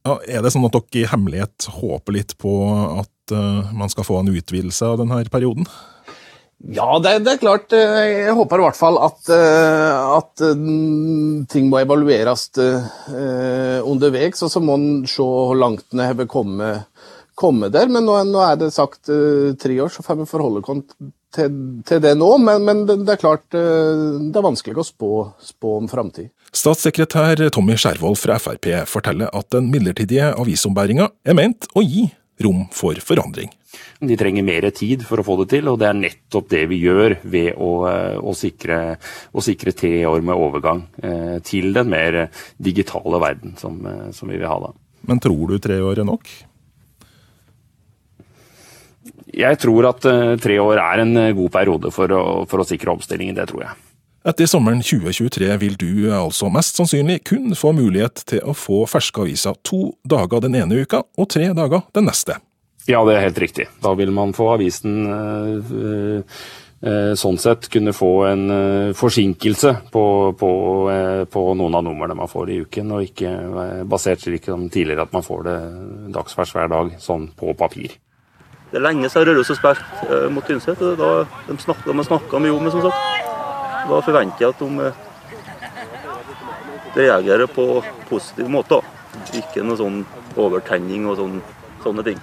Ja, 0.07 0.17
er 0.25 0.41
det 0.41 0.53
sånn 0.53 0.65
at 0.65 0.73
dere 0.73 1.03
i 1.03 1.09
hemmelighet 1.11 1.67
håper 1.77 2.15
litt 2.15 2.33
på 2.41 2.55
at 3.03 3.35
uh, 3.35 3.69
man 3.75 3.91
skal 3.91 4.07
få 4.07 4.21
en 4.21 4.31
utvidelse 4.33 4.87
av 4.87 4.97
denne 5.03 5.19
perioden? 5.29 5.67
Ja, 6.69 6.99
det, 7.01 7.15
det, 7.25 7.35
er 7.35 7.41
klart. 7.41 7.73
Eh, 7.73 8.27
jeg 8.27 8.35
håper 8.37 8.61
i 8.61 8.65
hvert 8.67 8.77
fall 8.77 8.99
at, 9.01 9.21
eh, 9.33 10.17
at 10.17 10.43
mm, 10.57 11.47
ting 11.49 11.71
må 11.71 11.79
evalueres 11.81 12.49
underveis. 13.87 14.43
Og 14.45 14.51
så 14.53 14.61
må 14.63 14.77
en 14.77 15.07
se 15.09 15.25
hvor 15.25 15.57
langt 15.57 15.87
en 15.95 16.03
har 16.05 16.27
kommet, 16.29 16.85
kommet, 17.35 17.73
der. 17.73 17.89
Men 17.89 18.05
nå, 18.05 18.19
nå, 18.29 18.43
er 18.45 18.61
det 18.61 18.73
sagt 18.75 19.09
tre 19.09 19.79
år, 19.81 19.89
så 19.89 20.05
får 20.05 20.21
vi 20.21 20.29
forholde 20.29 20.61
oss 20.61 20.85
til, 21.33 21.49
til, 21.87 22.03
det 22.03 22.13
nå. 22.19 22.29
Men, 22.43 22.67
men 22.67 22.85
det, 22.85 23.01
det, 23.07 23.15
er 23.15 23.23
klart 23.23 23.47
det 23.51 24.37
er 24.37 24.45
vanskelig 24.45 24.83
å 24.83 24.85
spå, 24.85 25.11
spå 25.41 25.75
om 25.81 25.89
framtid. 25.89 26.29
Statssekretær 26.51 27.39
Tommy 27.55 27.77
Skjervold 27.79 28.19
fra 28.19 28.35
Frp 28.43 28.67
forteller 28.91 29.31
at 29.33 29.47
den 29.55 29.71
midlertidige 29.71 30.33
avisombæringa 30.35 31.07
er 31.23 31.37
ment 31.39 31.69
å 31.73 31.81
gi 31.85 32.09
rom 32.45 32.65
for 32.75 32.97
forandring. 33.03 33.51
De 34.01 34.17
trenger 34.17 34.45
mer 34.45 34.67
tid 34.75 35.03
for 35.07 35.21
å 35.21 35.25
få 35.25 35.37
det 35.41 35.47
til, 35.53 35.69
og 35.71 35.79
det 35.81 35.87
er 35.87 35.97
nettopp 35.97 36.49
det 36.51 36.63
vi 36.71 36.81
gjør 36.83 37.17
ved 37.23 37.51
å, 37.55 37.71
eh, 37.87 38.17
å, 38.17 38.33
sikre, 38.37 38.79
å 39.31 39.43
sikre, 39.45 39.75
tre 39.77 39.93
år 40.09 40.23
med 40.25 40.37
overgang 40.37 40.83
eh, 41.03 41.37
til 41.45 41.71
den 41.75 41.91
mer 41.93 42.23
digitale 42.57 43.21
verden 43.21 43.55
som, 43.61 43.77
eh, 43.85 44.07
som, 44.15 44.31
vi 44.31 44.39
vil 44.41 44.49
ha 44.49 44.57
da. 44.65 44.73
Men 45.07 45.21
tror 45.23 45.53
du 45.53 45.61
tre 45.61 45.79
år 45.81 46.01
er 46.01 46.09
nok? 46.09 46.33
Jeg 49.31 49.61
tror 49.61 49.87
at 49.93 50.09
eh, 50.09 50.35
tre 50.41 50.59
år 50.59 50.81
er 50.81 51.05
en 51.05 51.21
god 51.37 51.53
periode 51.53 51.93
for 51.95 52.17
å, 52.17 52.25
for 52.49 52.63
å 52.63 52.67
sikre 52.67 52.97
omstillingen, 52.97 53.37
det 53.37 53.47
tror 53.53 53.69
jeg. 53.69 53.79
Etter 54.21 54.45
sommeren 54.45 54.83
2023 54.85 55.47
vil 55.57 55.77
du 55.81 56.11
altså 56.13 56.45
mest 56.53 56.77
sannsynlig 56.77 57.23
kun 57.25 57.55
få 57.57 57.71
mulighet 57.73 58.21
til 58.29 58.43
å 58.45 58.53
få 58.53 58.83
ferske 58.85 59.23
aviser 59.23 59.55
to 59.65 59.95
dager 60.05 60.43
den 60.43 60.59
ene 60.59 60.83
uka 60.83 60.99
og 61.17 61.29
tre 61.33 61.47
dager 61.57 61.87
den 61.97 62.05
neste. 62.05 62.35
Ja, 62.85 63.01
det 63.05 63.15
er 63.15 63.25
helt 63.25 63.39
riktig. 63.41 63.65
Da 63.81 63.95
vil 63.97 64.13
man 64.13 64.35
få 64.37 64.51
avisen 64.53 65.09
øh, 65.09 66.21
øh, 66.85 67.15
sånn 67.17 67.41
sett 67.41 67.65
kunne 67.73 67.95
få 67.97 68.11
en 68.29 68.45
øh, 68.53 68.91
forsinkelse 68.97 69.73
på, 69.89 70.05
på, 70.37 70.51
på, 71.33 71.47
noen 71.57 71.79
av 71.81 71.85
numrene 71.89 72.19
man 72.21 72.29
får 72.29 72.53
i 72.53 72.59
uken, 72.61 72.93
og 72.93 73.09
ikke 73.09 73.33
basert 73.89 74.21
slik 74.21 74.45
som 74.45 74.69
tidligere 74.69 75.07
at 75.09 75.17
man 75.17 75.25
får 75.25 75.43
det 75.49 75.57
dagsfers 76.13 76.53
hver 76.53 76.69
dag, 76.69 76.93
sånn 77.01 77.31
på 77.37 77.57
papir. 77.57 77.97
Det 78.69 78.77
er 78.77 78.85
lenge 78.85 79.09
siden 79.09 79.31
Røros 79.33 79.49
har 79.49 79.61
spilt 79.63 80.31
mot 80.31 80.45
Tynset. 80.45 80.85
Da 81.01 81.11
de 81.49 81.59
snakka, 81.65 81.89
de 81.89 82.09
snakka 82.13 82.45
mye 82.45 82.53
om 82.53 82.69
det, 82.69 82.77
som 82.77 82.85
sagt. 82.85 83.30
Da 83.89 84.01
forventer 84.05 84.45
jeg 84.45 84.53
at 84.53 84.59
de 84.61 84.67
reagerer 86.95 87.47
på 87.51 87.65
positiv 88.09 88.49
måte. 88.51 88.81
Ikke 89.37 89.63
noe 89.65 89.79
sånn 89.79 90.03
overtenning 90.39 91.07
og 91.09 91.17
sånn, 91.19 91.41
sånne 91.83 92.05
ting. 92.07 92.19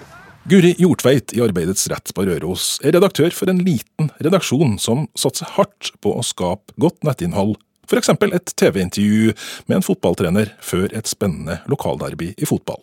Guri 0.49 0.73
Hjortveit 0.81 1.35
i 1.37 1.43
Arbeidets 1.45 1.85
Rett 1.93 2.13
på 2.17 2.25
Røros 2.25 2.79
er 2.81 2.95
redaktør 2.97 3.35
for 3.37 3.51
en 3.53 3.61
liten 3.61 4.09
redaksjon 4.17 4.79
som 4.81 5.05
satser 5.19 5.51
hardt 5.59 5.91
på 6.01 6.15
å 6.17 6.25
skape 6.25 6.73
godt 6.81 7.05
nettinnhold, 7.05 7.59
f.eks. 7.89 8.09
et 8.15 8.55
TV-intervju 8.57 9.35
med 9.69 9.77
en 9.77 9.85
fotballtrener 9.85 10.55
før 10.65 10.89
et 10.97 11.11
spennende 11.11 11.61
lokalderby 11.69 12.33
i 12.37 12.49
fotball. 12.49 12.81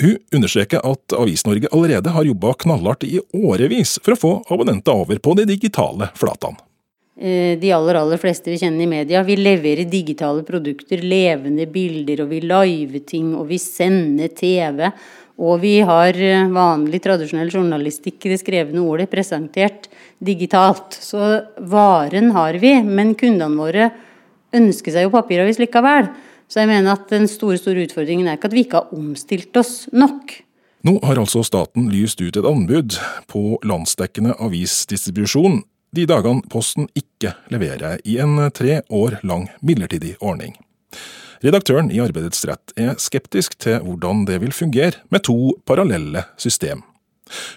Hun 0.00 0.16
understreker 0.36 0.84
at 0.84 1.16
Avis-Norge 1.16 1.68
allerede 1.72 2.12
har 2.12 2.28
jobba 2.28 2.54
knallhardt 2.64 3.04
i 3.08 3.20
årevis 3.32 3.98
for 4.04 4.12
å 4.12 4.20
få 4.20 4.32
abonnenter 4.52 4.96
over 5.04 5.20
på 5.20 5.36
de 5.36 5.46
digitale 5.52 6.10
flatene. 6.16 6.65
Eh, 7.16 7.58
de 7.58 7.72
aller, 7.72 7.96
aller 7.96 8.20
fleste 8.20 8.50
vi 8.52 8.58
kjenner 8.60 8.84
i 8.84 8.90
media. 8.90 9.22
Vi 9.24 9.38
leverer 9.40 9.88
digitale 9.88 10.42
produkter, 10.44 11.00
levende 11.00 11.64
bilder, 11.66 12.26
og 12.26 12.32
vi 12.34 12.42
liver 12.44 13.04
ting, 13.08 13.30
og 13.38 13.48
vi 13.48 13.56
sender 13.60 14.28
TV. 14.36 14.90
Og 15.40 15.62
vi 15.62 15.78
har 15.80 16.16
eh, 16.20 16.48
vanlig, 16.52 17.00
tradisjonell 17.04 17.52
journalistikk 17.52 18.26
i 18.26 18.34
det 18.34 18.40
skrevne 18.42 18.84
ordet 18.84 19.08
presentert 19.12 19.88
digitalt. 20.20 20.98
Så 21.00 21.40
varen 21.56 22.34
har 22.36 22.58
vi, 22.60 22.74
men 22.84 23.14
kundene 23.16 23.56
våre 23.56 23.90
ønsker 24.56 24.92
seg 24.92 25.06
jo 25.08 25.14
papiravis 25.14 25.60
likevel. 25.60 26.10
Så 26.52 26.60
jeg 26.60 26.70
mener 26.70 26.92
at 26.92 27.08
den 27.10 27.24
store 27.30 27.56
store 27.58 27.86
utfordringen 27.88 28.28
er 28.28 28.36
ikke 28.36 28.50
at 28.50 28.56
vi 28.56 28.66
ikke 28.66 28.82
har 28.82 28.92
omstilt 28.94 29.56
oss 29.56 29.86
nok. 29.96 30.36
Nå 30.86 30.98
har 31.02 31.18
altså 31.18 31.40
staten 31.42 31.88
lyst 31.90 32.20
ut 32.20 32.36
et 32.36 32.46
anbud 32.46 32.94
på 33.32 33.56
landsdekkende 33.66 34.36
avisdistribusjon 34.44 35.64
de 35.96 36.06
dagene 36.08 36.44
Posten 36.52 36.88
ikke 36.96 37.32
leverer 37.52 38.00
i 38.04 38.18
en 38.22 38.38
tre 38.54 38.80
år 38.92 39.18
lang 39.26 39.48
midlertidig 39.64 40.16
ordning. 40.20 40.56
Redaktøren 41.44 41.90
i 41.92 42.00
Arbeidets 42.00 42.44
Rett 42.48 42.72
er 42.80 42.96
skeptisk 43.00 43.58
til 43.60 43.82
hvordan 43.84 44.24
det 44.28 44.40
vil 44.42 44.54
fungere 44.56 45.02
med 45.12 45.26
to 45.28 45.56
parallelle 45.68 46.24
system. 46.40 46.82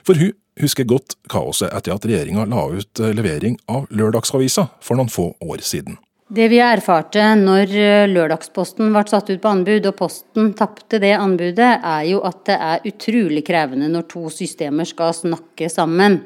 For 0.04 0.20
hun 0.20 0.36
husker 0.60 0.88
godt 0.88 1.16
kaoset 1.32 1.72
etter 1.72 1.96
at 1.96 2.06
regjeringa 2.08 2.46
la 2.50 2.66
ut 2.76 3.02
levering 3.16 3.56
av 3.72 3.88
lørdagsavisa 3.96 4.68
for 4.84 5.00
noen 5.00 5.12
få 5.12 5.32
år 5.40 5.64
siden. 5.64 5.98
Det 6.30 6.46
vi 6.52 6.60
erfarte 6.62 7.24
når 7.40 7.72
lørdagsposten 8.12 8.92
ble 8.94 9.02
satt 9.10 9.32
ut 9.32 9.40
på 9.42 9.50
anbud 9.50 9.88
og 9.90 9.96
Posten 9.98 10.52
tapte 10.58 11.00
det 11.02 11.16
anbudet, 11.18 11.72
er 11.80 12.04
jo 12.12 12.20
at 12.28 12.44
det 12.46 12.58
er 12.60 12.86
utrolig 12.92 13.42
krevende 13.48 13.88
når 13.90 14.06
to 14.12 14.28
systemer 14.34 14.86
skal 14.86 15.16
snakke 15.18 15.72
sammen. 15.74 16.20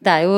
Det 0.00 0.12
er 0.12 0.26
jo 0.26 0.36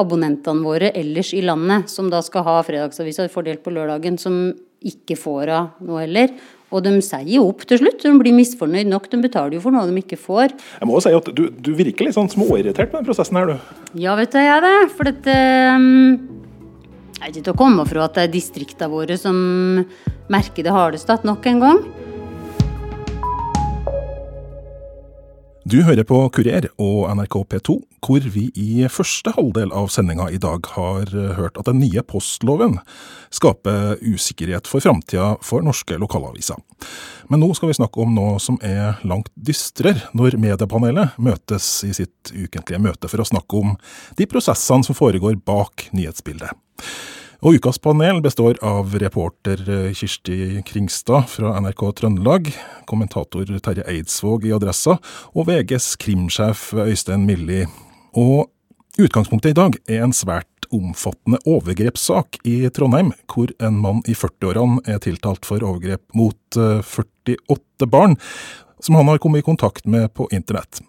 abonnentene 0.00 0.64
våre 0.64 0.90
ellers 0.96 1.34
i 1.36 1.42
landet 1.44 1.90
som 1.92 2.08
da 2.12 2.22
skal 2.24 2.46
ha 2.46 2.58
fredagsavisa 2.66 3.26
fordelt 3.32 3.62
på 3.64 3.72
lørdagen, 3.74 4.16
som 4.20 4.54
ikke 4.84 5.16
får 5.16 5.52
av 5.52 5.84
noe 5.84 6.04
heller. 6.04 6.32
Og 6.74 6.82
de 6.82 6.94
sier 7.04 7.28
jo 7.36 7.44
opp 7.52 7.62
til 7.68 7.78
slutt. 7.78 8.02
De 8.02 8.10
blir 8.18 8.34
misfornøyd 8.34 8.88
nok. 8.90 9.06
De 9.12 9.20
betaler 9.22 9.58
jo 9.58 9.62
for 9.62 9.74
noe 9.74 9.86
de 9.86 10.00
ikke 10.00 10.18
får. 10.18 10.56
Jeg 10.80 10.88
må 10.88 10.96
jo 10.96 11.04
si 11.04 11.12
at 11.14 11.28
du, 11.36 11.44
du 11.52 11.70
virker 11.78 12.08
litt 12.08 12.16
sånn 12.16 12.32
småirritert 12.32 12.90
med 12.90 13.02
den 13.02 13.10
prosessen 13.10 13.38
her, 13.38 13.52
du. 13.52 13.76
Ja, 14.02 14.16
vet 14.18 14.34
du, 14.34 14.40
jeg 14.42 14.50
er 14.56 14.64
det. 14.64 14.74
For 14.96 15.06
dette 15.08 15.36
um, 15.76 16.16
er 17.20 17.30
ikke 17.30 17.44
til 17.44 17.54
å 17.54 17.60
komme 17.60 17.86
fra 17.88 18.08
at 18.08 18.18
det 18.18 18.26
er 18.26 18.34
distriktene 18.34 18.90
våre 18.90 19.20
som 19.20 19.38
merker 20.32 20.66
det 20.66 20.74
hardest 20.74 21.12
igjen 21.12 21.30
nok 21.30 21.46
en 21.52 21.62
gang. 21.62 21.80
Du 25.64 25.78
hører 25.80 26.04
på 26.04 26.18
Kurer 26.28 26.66
og 26.76 27.06
NRK 27.16 27.38
P2, 27.48 27.74
hvor 28.04 28.24
vi 28.34 28.50
i 28.52 28.84
første 28.92 29.32
halvdel 29.32 29.70
av 29.72 29.86
sendinga 29.88 30.26
i 30.28 30.36
dag 30.36 30.66
har 30.74 31.08
hørt 31.38 31.56
at 31.56 31.70
den 31.70 31.78
nye 31.80 32.02
postloven 32.04 32.74
skaper 33.32 33.96
usikkerhet 34.04 34.68
for 34.68 34.84
framtida 34.84 35.30
for 35.40 35.64
norske 35.64 35.96
lokalaviser. 35.96 36.60
Men 37.32 37.40
nå 37.40 37.48
skal 37.56 37.72
vi 37.72 37.78
snakke 37.80 38.04
om 38.04 38.12
noe 38.12 38.36
som 38.44 38.60
er 38.60 39.00
langt 39.08 39.32
dystrere, 39.40 40.04
når 40.12 40.36
mediepanelet 40.42 41.16
møtes 41.16 41.70
i 41.88 41.94
sitt 41.96 42.34
ukentlige 42.34 42.84
møte 42.84 43.08
for 43.08 43.24
å 43.24 43.28
snakke 43.32 43.64
om 43.64 43.72
de 44.20 44.28
prosessene 44.28 44.84
som 44.84 45.00
foregår 45.00 45.40
bak 45.48 45.88
nyhetsbildet. 45.96 46.52
Og 47.44 47.58
Ukas 47.58 47.76
panel 47.76 48.22
består 48.24 48.56
av 48.64 48.94
reporter 48.96 49.60
eh, 49.68 49.90
Kirsti 49.92 50.62
Kringstad 50.64 51.26
fra 51.28 51.50
NRK 51.60 51.82
Trøndelag, 51.98 52.46
kommentator 52.88 53.50
Terje 53.60 53.84
Eidsvåg 53.84 54.46
i 54.48 54.54
Adressa 54.56 54.94
og 55.34 55.50
VGs 55.50 55.90
krimsjef 56.00 56.70
Øystein 56.86 57.26
Milli. 57.28 57.66
Og 58.16 58.48
utgangspunktet 58.96 59.52
i 59.52 59.58
dag 59.58 59.76
er 59.84 60.06
en 60.06 60.16
svært 60.16 60.70
omfattende 60.72 61.42
overgrepssak 61.44 62.40
i 62.48 62.62
Trondheim, 62.72 63.12
hvor 63.28 63.52
en 63.60 63.76
mann 63.76 64.00
i 64.08 64.16
40-årene 64.16 64.80
er 64.88 65.04
tiltalt 65.04 65.44
for 65.44 65.60
overgrep 65.60 66.16
mot 66.16 66.56
48 66.56 67.36
eh, 67.36 67.90
barn, 67.92 68.16
som 68.80 68.96
han 68.96 69.12
har 69.12 69.20
kommet 69.20 69.44
i 69.44 69.50
kontakt 69.50 69.84
med 69.84 70.14
på 70.16 70.30
internett. 70.32 70.80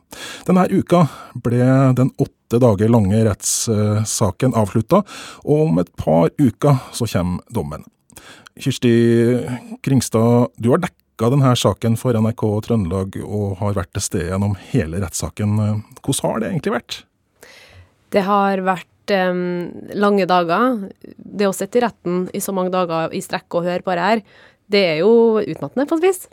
Denne 0.48 0.70
uka 0.72 1.04
ble 1.36 1.68
den 2.00 2.16
åtte 2.16 2.35
dager 2.54 2.92
lange 2.92 3.24
rettssaken 3.28 4.56
avslutta, 4.58 5.02
og 5.46 5.66
om 5.68 5.82
et 5.82 5.92
par 6.00 6.32
uker 6.40 6.80
så 6.96 7.08
kommer 7.10 7.44
dommen. 7.54 7.86
Kirsti 8.56 8.94
Kringstad, 9.84 10.54
du 10.56 10.72
har 10.72 10.84
dekka 10.84 11.32
denne 11.34 11.52
saken 11.60 11.98
for 12.00 12.16
NRK 12.16 12.44
Trøndelag 12.68 13.18
og 13.26 13.58
har 13.60 13.76
vært 13.76 13.92
til 13.98 14.06
stede 14.06 14.30
gjennom 14.30 14.56
hele 14.72 15.02
rettssaken. 15.04 15.58
Hvordan 16.00 16.30
har 16.30 16.42
det 16.42 16.52
egentlig 16.54 16.76
vært? 16.78 17.00
Det 18.16 18.24
har 18.24 18.64
vært 18.64 19.14
lange 20.00 20.26
dager. 20.30 20.80
Det 21.18 21.50
å 21.50 21.54
sitte 21.56 21.80
i 21.80 21.84
retten 21.84 22.26
i 22.34 22.42
så 22.42 22.56
mange 22.56 22.74
dager 22.74 23.14
i 23.14 23.22
strekk 23.22 23.60
og 23.60 23.68
høre 23.68 23.84
på 23.86 23.94
det 23.96 24.06
her, 24.08 24.24
det 24.72 24.84
er 24.96 25.02
jo 25.04 25.42
utmattende 25.42 25.86
på 25.90 26.00
et 26.00 26.08
vis. 26.08 26.24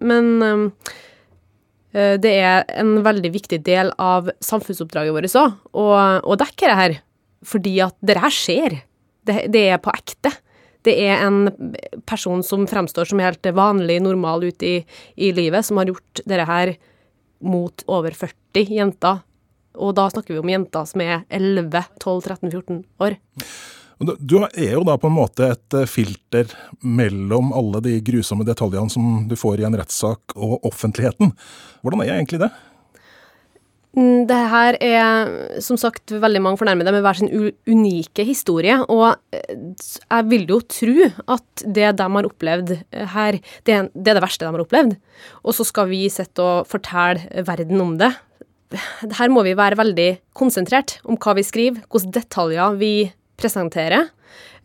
Men 0.00 0.32
um, 0.42 0.64
det 1.96 2.32
er 2.44 2.66
en 2.76 2.98
veldig 3.04 3.30
viktig 3.32 3.62
del 3.64 3.92
av 4.02 4.28
samfunnsoppdraget 4.44 5.14
vårt 5.16 5.36
òg, 5.40 5.54
å 5.72 6.36
dekke 6.36 6.68
det 6.68 6.76
her. 6.80 6.96
Fordi 7.46 7.72
at 7.84 7.96
det 8.04 8.18
her 8.20 8.34
skjer. 8.34 8.80
Det, 9.26 9.46
det, 9.50 9.62
er 9.74 9.80
på 9.82 9.90
ekte. 9.90 10.30
Det 10.86 10.94
er 11.02 11.24
en 11.24 11.48
person 12.06 12.44
som 12.46 12.66
fremstår 12.70 13.08
som 13.10 13.22
helt 13.22 13.48
vanlig, 13.56 13.98
normal 14.04 14.44
ute 14.46 14.68
i, 14.68 14.76
i 15.16 15.32
livet, 15.34 15.66
som 15.66 15.80
har 15.80 15.90
gjort 15.90 16.22
det 16.28 16.44
her 16.46 16.76
mot 17.42 17.82
over 17.90 18.14
40 18.14 18.76
jenter. 18.76 19.24
Og 19.76 19.96
da 19.98 20.06
snakker 20.12 20.36
vi 20.36 20.40
om 20.40 20.52
jenter 20.52 20.86
som 20.88 21.02
er 21.04 21.24
11, 21.28 21.82
12, 22.02 22.20
13, 22.22 22.52
14 22.52 22.84
år. 23.02 23.18
Du 23.96 24.36
er 24.44 24.74
jo 24.74 24.84
da 24.84 24.98
på 25.00 25.08
en 25.08 25.16
måte 25.16 25.46
et 25.54 25.74
eh, 25.76 25.88
filter 25.88 26.50
mellom 26.84 27.54
alle 27.56 27.80
de 27.84 27.96
grusomme 28.04 28.44
detaljene 28.44 28.92
som 28.92 29.24
du 29.28 29.36
får 29.40 29.62
i 29.62 29.68
en 29.68 29.76
rettssak 29.78 30.36
og 30.36 30.66
offentligheten. 30.68 31.32
Hvordan 31.80 32.02
er 32.04 32.18
egentlig 32.18 32.42
det? 32.44 32.50
Mm, 33.96 34.26
Det 34.28 34.42
her 34.52 34.76
er 34.84 35.32
som 35.64 35.80
sagt 35.80 36.12
veldig 36.12 36.42
mange 36.44 36.60
fornærmede 36.60 36.92
med 36.92 37.00
hver 37.00 37.16
sin 37.16 37.32
unike 37.64 38.28
historie. 38.28 38.76
Og 38.84 39.16
eh, 39.32 39.56
jeg 40.04 40.28
vil 40.28 40.46
jo 40.52 40.60
tro 40.60 41.10
at 41.38 41.64
det 41.64 41.96
de 41.96 42.12
har 42.18 42.28
opplevd 42.28 42.76
eh, 42.76 43.08
her, 43.16 43.40
er, 43.40 43.88
det 43.96 44.12
er 44.12 44.20
det 44.20 44.24
verste 44.28 44.44
de 44.44 44.52
har 44.52 44.66
opplevd. 44.66 44.96
Og 45.40 45.56
så 45.56 45.64
skal 45.64 45.88
vi 45.88 46.04
sitte 46.12 46.44
og 46.44 46.68
fortelle 46.68 47.46
verden 47.48 47.80
om 47.80 47.96
det. 47.96 48.12
Her 49.16 49.32
må 49.32 49.40
vi 49.46 49.56
være 49.56 49.78
veldig 49.78 50.10
konsentrert 50.36 50.98
om 51.06 51.16
hva 51.16 51.38
vi 51.38 51.46
skriver, 51.46 51.86
hvilke 51.88 52.18
detaljer 52.18 52.76
vi 52.76 52.96
presenterer. 53.40 54.10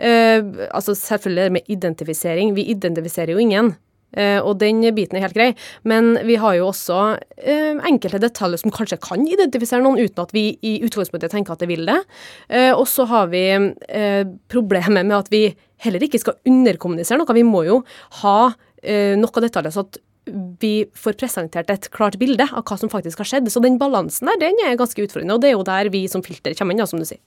Uh, 0.01 0.68
altså 0.72 0.96
selvfølgelig 0.98 1.51
med 1.58 1.72
identifisering. 1.72 2.56
Vi 2.58 2.68
identifiserer 2.74 3.36
jo 3.36 3.42
ingen. 3.42 3.74
Uh, 4.12 4.44
og 4.44 4.58
den 4.60 4.84
biten 4.96 5.16
er 5.16 5.24
helt 5.24 5.38
grei. 5.38 5.51
Men 5.88 6.18
vi 6.28 6.36
har 6.42 6.58
jo 6.58 6.68
også 6.72 7.00
uh, 7.16 7.82
enkelte 7.88 8.20
detaljer 8.24 8.63
som 8.63 8.74
kanskje 8.75 9.00
kan 9.04 9.24
identifisere 9.28 9.84
noen, 9.86 10.01
uten 10.01 10.25
at 10.25 10.34
vi 10.36 10.50
i 10.68 10.80
utgangspunktet 10.84 11.32
tenker 11.32 11.56
at 11.56 11.63
det 11.63 11.70
vil 11.72 11.86
det. 11.88 12.00
Og 12.75 12.84
så 12.90 13.06
har 13.08 13.30
vi 13.32 13.46
problemet 14.51 15.06
med 15.06 15.16
at 15.16 15.32
vi 15.32 15.46
heller 15.82 16.04
ikke 16.04 16.20
skal 16.22 16.38
underkommunisere 16.46 17.22
noe. 17.22 17.38
Vi 17.38 17.48
må 17.48 17.63
jo 17.66 17.82
ha 18.22 18.38
noe 19.22 19.44
detaljer 19.46 19.74
så 19.74 19.86
at 19.86 20.00
vi 20.62 20.86
får 20.94 21.18
presentert 21.18 21.70
et 21.74 21.88
klart 21.94 22.18
bilde 22.22 22.46
av 22.46 22.63
hva 22.68 22.78
som 22.78 22.92
faktisk 22.92 23.24
har 23.24 23.30
skjedd. 23.30 23.50
Så 23.51 23.62
den 23.63 23.80
balansen 23.82 24.30
der, 24.30 24.40
den 24.42 24.60
er 24.66 24.78
ganske 24.80 25.01
utfordrende, 25.01 25.36
og 25.36 25.44
det 25.44 25.51
er 25.51 25.58
jo 25.58 25.68
der 25.68 25.92
vi 25.94 26.06
som 26.12 26.24
filter 26.25 26.56
kommer 26.58 26.78
inn, 26.78 26.86
som 26.88 27.01
du 27.01 27.08
sier. 27.10 27.22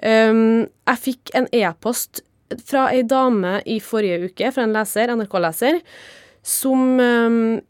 Um, 0.00 0.66
jeg 0.88 1.02
fikk 1.04 1.34
en 1.36 1.50
e-post 1.52 2.24
fra 2.66 2.88
ei 2.94 3.02
dame 3.06 3.60
i 3.68 3.78
forrige 3.84 4.30
uke, 4.30 4.52
fra 4.54 4.64
en 4.66 4.74
leser, 4.74 5.12
NRK-leser, 5.14 5.82
som 6.42 6.96
um, 6.96 7.60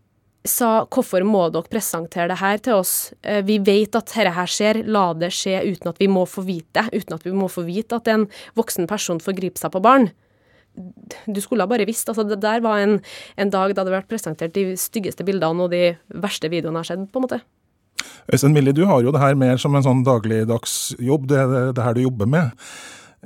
sa 0.46 0.70
hvorfor 0.86 1.26
må 1.26 1.48
dere 1.52 1.68
presentere 1.68 2.30
det 2.30 2.38
her 2.40 2.62
til 2.64 2.78
oss? 2.80 2.94
Eh, 3.22 3.42
Vi 3.44 3.58
vet 3.58 3.96
at 3.98 4.08
dette 4.08 4.32
her 4.32 4.48
skjer, 4.48 4.84
la 4.86 5.10
det 5.12 5.32
skje 5.36 5.58
uten 5.66 5.90
at 5.90 6.00
vi 6.00 6.08
må 6.08 6.24
få 6.30 6.46
vite 6.46 6.80
det, 6.86 7.02
uten 7.02 7.18
at 7.18 7.26
vi 7.26 7.34
må 7.36 7.50
få 7.50 7.66
vite 7.66 7.98
at 7.98 8.08
en 8.08 8.28
voksen 8.56 8.88
person 8.88 9.20
forgriper 9.20 9.60
seg 9.60 9.74
på 9.74 9.82
barn. 9.84 10.10
Du 11.26 11.40
skulle 11.42 11.64
ha 11.64 11.70
bare 11.70 11.86
visst. 11.88 12.08
altså 12.08 12.24
Det 12.24 12.40
der 12.40 12.60
var 12.64 12.78
en, 12.78 13.00
en 13.36 13.50
dag 13.50 13.74
da 13.74 13.84
det 13.84 13.94
ble 13.94 14.02
presentert 14.08 14.54
de 14.54 14.76
styggeste 14.78 15.26
bildene 15.26 15.66
og 15.66 15.72
de 15.74 15.96
verste 16.22 16.50
videoene 16.52 16.80
jeg 16.80 16.86
har 16.86 16.90
sett, 16.92 17.10
på 17.12 17.20
en 17.20 17.26
måte. 17.26 17.40
Øystein 18.32 18.54
Millie, 18.54 18.72
du 18.76 18.86
har 18.88 19.02
jo 19.02 19.12
det 19.12 19.20
her 19.20 19.34
mer 19.36 19.58
som 19.60 19.74
en 19.76 19.84
sånn 19.84 20.04
dagligdags 20.06 20.94
jobb, 20.98 21.26
det, 21.28 21.42
det, 21.50 21.64
det 21.76 21.84
her 21.84 21.96
du 21.96 22.04
jobber 22.04 22.30
med. 22.30 22.54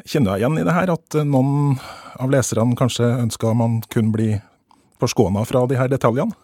Kjenner 0.02 0.26
du 0.26 0.32
deg 0.32 0.42
igjen 0.42 0.58
i 0.58 0.64
det 0.66 0.74
her, 0.74 0.90
at 0.96 1.18
noen 1.28 1.76
av 2.18 2.32
leserne 2.32 2.74
kanskje 2.78 3.06
ønska 3.20 3.52
man 3.54 3.78
kunne 3.92 4.14
bli 4.14 4.30
forskåna 5.02 5.44
fra 5.46 5.66
de 5.70 5.78
her 5.78 5.92
detaljene? 5.92 6.34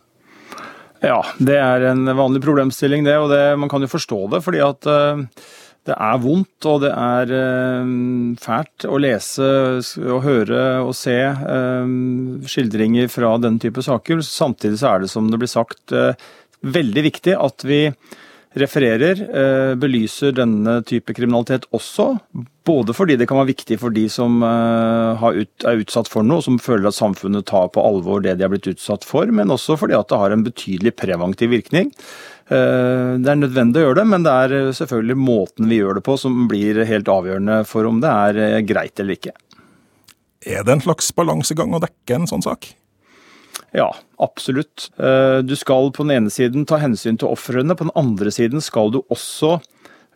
Ja, 1.00 1.22
det 1.40 1.56
er 1.56 1.86
en 1.88 2.04
vanlig 2.12 2.42
problemstilling 2.44 3.06
det, 3.06 3.16
og 3.16 3.30
det, 3.32 3.56
man 3.56 3.70
kan 3.72 3.80
jo 3.80 3.88
forstå 3.88 4.20
det. 4.34 4.42
fordi 4.44 4.60
at 4.60 4.86
eh, 4.90 5.22
det 5.88 5.96
er 5.96 6.20
vondt, 6.20 6.66
og 6.68 6.82
det 6.84 6.90
er 6.92 7.30
eh, 7.32 7.92
fælt 8.42 8.84
å 8.84 9.00
lese 9.00 9.50
og 10.04 10.24
høre 10.26 10.64
og 10.84 10.92
se 10.96 11.16
eh, 11.16 11.92
skildringer 12.52 13.08
fra 13.12 13.36
den 13.40 13.56
type 13.62 13.84
saker. 13.84 14.20
Samtidig 14.26 14.80
så 14.82 14.92
er 14.92 15.04
det, 15.04 15.12
som 15.12 15.30
det 15.32 15.40
blir 15.40 15.50
sagt, 15.50 15.94
eh, 15.96 16.12
veldig 16.60 17.06
viktig 17.08 17.38
at 17.40 17.64
vi 17.64 17.86
refererer, 18.58 19.20
belyser 19.78 20.32
denne 20.34 20.80
type 20.82 21.14
kriminalitet 21.14 21.68
også. 21.70 22.16
Både 22.66 22.96
fordi 22.98 23.14
det 23.14 23.28
kan 23.30 23.38
være 23.38 23.52
viktig 23.52 23.76
for 23.78 23.94
de 23.94 24.08
som 24.10 24.40
er 24.42 25.38
utsatt 25.70 26.10
for 26.10 26.26
noe, 26.26 26.42
som 26.42 26.58
føler 26.58 26.88
at 26.90 26.96
samfunnet 26.98 27.46
tar 27.46 27.70
på 27.70 27.84
alvor 27.86 28.24
det 28.24 28.34
de 28.40 28.48
er 28.48 28.50
blitt 28.50 28.66
utsatt 28.72 29.06
for, 29.06 29.30
men 29.30 29.54
også 29.54 29.78
fordi 29.78 29.94
at 29.94 30.10
det 30.10 30.18
har 30.18 30.34
en 30.34 30.42
betydelig 30.42 30.96
preventiv 30.98 31.54
virkning. 31.54 31.94
Eh, 32.50 33.14
Det 33.22 33.30
er 33.30 33.38
nødvendig 33.38 33.78
å 33.78 33.84
gjøre 33.88 34.00
det, 34.00 34.08
men 34.10 34.26
det 34.26 34.34
er 34.34 34.56
eh, 34.56 34.72
selvfølgelig 34.74 35.18
måten 35.22 35.70
vi 35.70 35.78
gjør 35.78 36.00
det 36.00 36.04
på 36.06 36.16
som 36.18 36.48
blir 36.50 36.82
helt 36.88 37.10
avgjørende 37.10 37.62
for 37.68 37.86
om 37.86 38.02
det 38.02 38.10
er 38.10 38.42
eh, 38.42 38.60
greit 38.66 38.98
eller 38.98 39.18
ikke. 39.18 39.34
Er 40.50 40.64
det 40.66 40.74
en 40.74 40.82
slags 40.82 41.12
balansegang 41.14 41.76
å 41.76 41.82
dekke 41.82 42.16
en 42.16 42.30
sånn 42.30 42.42
sak? 42.42 42.72
Ja, 43.76 43.92
absolutt. 44.18 44.88
Du 45.46 45.52
skal 45.54 45.92
på 45.94 46.02
den 46.02 46.14
ene 46.16 46.30
siden 46.32 46.64
ta 46.66 46.80
hensyn 46.80 47.20
til 47.20 47.30
ofrene, 47.30 47.76
på 47.78 47.86
den 47.86 47.94
andre 47.94 48.32
siden 48.34 48.64
skal 48.64 48.90
du 48.90 48.98
også 49.12 49.60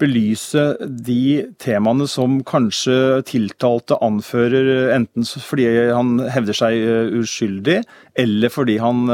belyse 0.01 0.65
de 0.81 1.45
temaene 1.63 2.09
som 2.11 2.41
kanskje 2.49 3.21
tiltalte 3.29 4.01
anfører, 4.03 4.89
enten 4.97 5.29
fordi 5.29 5.69
han 5.93 6.17
hevder 6.35 6.59
seg 6.65 7.21
uskyldig, 7.21 7.85
eller 8.25 8.51
fordi 8.51 8.81
han 8.83 9.05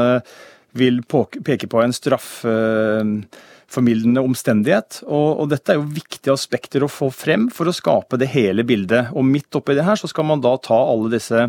vil 0.77 1.01
peke 1.07 1.67
på 1.67 1.81
en 1.83 1.93
straffeformildende 1.95 4.21
omstendighet. 4.23 5.01
Og, 5.07 5.39
og 5.43 5.49
dette 5.51 5.71
er 5.73 5.77
jo 5.79 5.95
viktige 5.95 6.33
aspekter 6.35 6.83
å 6.83 6.89
få 6.91 7.09
frem 7.13 7.49
for 7.53 7.67
å 7.67 7.73
skape 7.75 8.17
det 8.21 8.29
hele 8.33 8.63
bildet. 8.67 9.05
Og 9.15 9.25
midt 9.27 9.55
oppi 9.57 9.75
det 9.77 9.87
her 9.87 9.97
så 9.99 10.07
skal 10.11 10.25
man 10.29 10.43
da 10.43 10.53
ta 10.63 10.79
alle 10.79 11.09
disse 11.13 11.39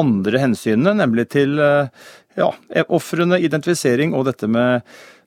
andre 0.00 0.36
hensynene, 0.42 0.92
nemlig 1.04 1.24
til 1.36 1.50
eh, 1.62 1.86
ja, 2.40 2.50
ofrene, 2.88 3.42
identifisering 3.42 4.10
og 4.14 4.24
dette 4.30 4.46
med 4.50 4.74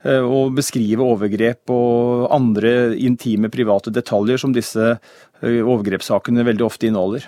eh, 0.03 0.23
å 0.23 0.49
beskrive 0.53 1.07
overgrep 1.07 1.69
og 1.73 2.27
andre 2.35 2.71
intime, 2.99 3.49
private 3.53 3.89
detaljer 3.95 4.37
som 4.43 4.51
disse 4.55 4.85
eh, 4.91 5.61
overgrepssakene 5.63 6.47
veldig 6.47 6.65
ofte 6.67 6.87
inneholder. 6.89 7.23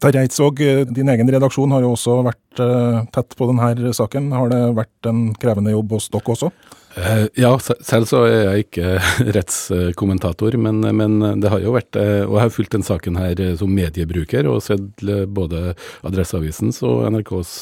Terje 0.00 0.24
Eidsvåg, 0.24 0.60
eh, 0.60 0.82
din 0.84 1.08
egen 1.08 1.30
redaksjon 1.32 1.72
har 1.72 1.84
jo 1.84 1.94
også 1.94 2.18
vært 2.26 2.60
eh, 2.60 2.98
tett 3.14 3.36
på 3.36 3.48
denne 3.48 3.94
saken. 3.96 4.28
Har 4.36 4.52
det 4.52 4.60
vært 4.76 5.08
en 5.08 5.30
krevende 5.40 5.72
jobb 5.72 5.96
hos 5.96 6.10
dere 6.12 6.34
også? 6.34 6.50
Eh, 6.96 7.26
Ja, 7.38 7.52
selv 7.58 8.08
så 8.10 8.24
er 8.26 8.40
jeg 8.48 8.64
ikke 8.64 8.96
rettskommentator, 9.36 10.56
men, 10.58 10.82
men 10.96 11.18
det 11.40 11.52
har 11.52 11.62
jo 11.62 11.74
vært 11.76 11.96
eh, 11.98 12.24
Og 12.26 12.34
jeg 12.34 12.42
har 12.42 12.54
fulgt 12.54 12.74
den 12.74 12.86
saken 12.86 13.18
her 13.20 13.38
eh, 13.38 13.54
som 13.60 13.70
mediebruker 13.74 14.48
og 14.50 14.62
sett 14.64 15.04
både 15.30 15.74
Adresseavisens 16.06 16.80
og 16.86 17.04
NRKs 17.12 17.52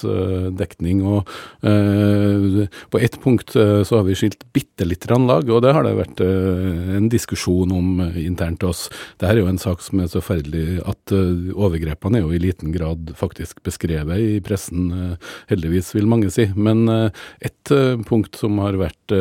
dekning. 0.59 1.03
Og 1.07 1.29
på 2.93 3.01
ett 3.03 3.17
punkt 3.23 3.53
så 3.55 3.97
har 3.99 4.05
vi 4.07 4.17
skilt 4.19 4.43
bitte 4.55 4.87
litt 4.87 5.07
lag, 5.09 5.49
og 5.49 5.63
det 5.65 5.73
har 5.75 5.85
det 5.87 5.95
vært 5.99 6.21
en 6.23 7.09
diskusjon 7.11 7.73
om 7.75 8.03
internt 8.21 8.65
oss. 8.67 8.87
Dette 9.19 9.33
er 9.33 9.41
jo 9.43 9.49
en 9.51 9.61
sak 9.61 9.83
som 9.85 10.03
er 10.03 10.11
så 10.11 10.23
forferdelig 10.23 10.81
at 10.89 11.15
overgrepene 11.55 12.21
er 12.21 12.27
jo 12.27 12.35
i 12.35 12.43
liten 12.43 12.73
grad 12.75 13.13
faktisk 13.19 13.63
beskrevet 13.67 14.23
i 14.23 14.41
pressen, 14.45 15.17
heldigvis 15.51 15.93
vil 15.97 16.11
mange 16.11 16.33
si. 16.35 16.49
Men 16.57 16.87
et 16.89 17.75
punkt 18.09 18.39
som 18.39 18.59
har 18.65 18.79
vært 18.81 19.18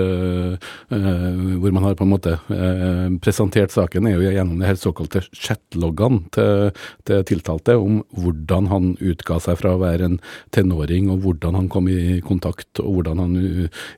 hvor 1.60 1.74
man 1.74 1.84
har 1.84 1.96
på 1.98 2.06
en 2.06 2.12
måte 2.12 2.36
eh, 2.54 3.08
presentert 3.24 3.74
saken, 3.74 4.08
er 4.08 4.18
jo 4.18 4.32
gjennom 4.32 4.60
de 4.60 4.68
her 4.68 4.80
såkalte 4.80 5.24
chatloggene 5.32 6.24
til, 6.36 6.72
til 7.08 7.24
tiltalte, 7.28 7.78
om 7.78 8.02
hvordan 8.18 8.70
han 8.72 8.90
utga 9.00 9.40
seg 9.44 9.60
fra 9.62 9.76
å 9.76 9.82
være 9.82 10.10
en 10.10 10.18
tenåring, 10.56 11.10
og 11.14 11.24
hvordan 11.26 11.58
han 11.60 11.70
kom 11.72 11.90
i 11.92 12.20
kontakt, 12.26 12.82
og 12.84 13.00
hvordan 13.00 13.24
han 13.24 13.38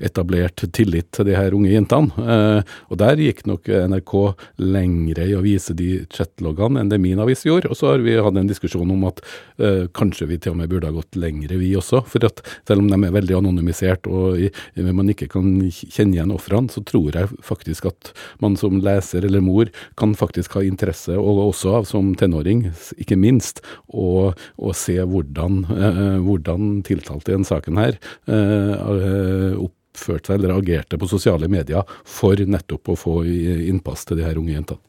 etablerte 0.03 0.69
tillit 0.75 1.11
til 1.15 1.29
de 1.29 1.37
her 1.37 1.55
unge 1.57 1.73
jentene. 1.73 2.27
Eh, 2.29 2.75
og 2.89 3.01
der 3.01 3.21
gikk 3.21 3.45
nok 3.49 3.69
NRK 3.69 4.15
lengre 4.63 5.27
i 5.29 5.35
å 5.37 5.43
vise 5.45 5.75
de 5.77 6.03
chatloggene 6.13 6.83
enn 6.83 6.91
det 6.91 7.01
min 7.01 7.19
avis 7.21 7.45
gjorde. 7.47 7.71
Og 7.71 7.79
så 7.79 7.93
har 7.93 8.03
vi 8.05 8.17
hatt 8.17 8.39
en 8.39 8.49
diskusjon 8.49 8.95
om 8.95 9.07
at 9.09 9.21
eh, 9.59 9.85
kanskje 9.95 10.29
vi 10.29 10.39
til 10.41 10.55
og 10.55 10.61
med 10.61 10.71
burde 10.71 10.89
ha 10.89 10.95
gått 10.95 11.19
lengre, 11.19 11.59
vi 11.59 11.73
også. 11.77 12.03
For 12.09 12.25
at 12.27 12.43
selv 12.67 12.83
om 12.83 12.89
de 12.89 12.99
er 12.99 13.15
veldig 13.15 13.39
anonymisert 13.39 14.07
og 14.09 14.39
man 14.79 15.11
ikke 15.11 15.29
kan 15.31 15.47
kjenne 15.91 16.17
igjen 16.17 16.33
ofrene, 16.35 16.71
så 16.71 16.83
tror 16.85 17.15
jeg 17.15 17.29
faktisk 17.45 17.89
at 17.89 18.11
man 18.43 18.57
som 18.59 18.79
leser 18.83 19.25
eller 19.27 19.43
mor 19.43 19.71
kan 19.99 20.15
faktisk 20.17 20.57
ha 20.57 20.63
interesse, 20.65 21.15
og 21.17 21.41
også 21.49 21.75
av 21.79 21.89
som 21.89 22.13
tenåring, 22.19 22.67
ikke 23.01 23.17
minst, 23.19 23.63
å, 23.89 24.31
se 24.75 24.97
hvordan, 25.01 25.63
eh, 25.73 26.15
hvordan 26.23 26.79
tiltalte 26.87 27.31
i 27.31 27.35
denne 27.35 27.49
saken 27.49 27.79
her 27.81 27.97
eh, 28.29 29.57
oppførte 29.59 30.31
seg 30.31 30.39
eller 30.39 30.55
agerte 30.55 30.99
på 30.99 31.09
sosiale 31.09 31.49
medier 31.51 31.83
for 32.07 32.39
nettopp 32.39 32.93
å 32.93 32.97
få 32.99 33.19
innpass 33.25 34.05
til 34.07 34.19
de 34.19 34.27
her 34.27 34.39
unge 34.39 34.55
jentene. 34.55 34.83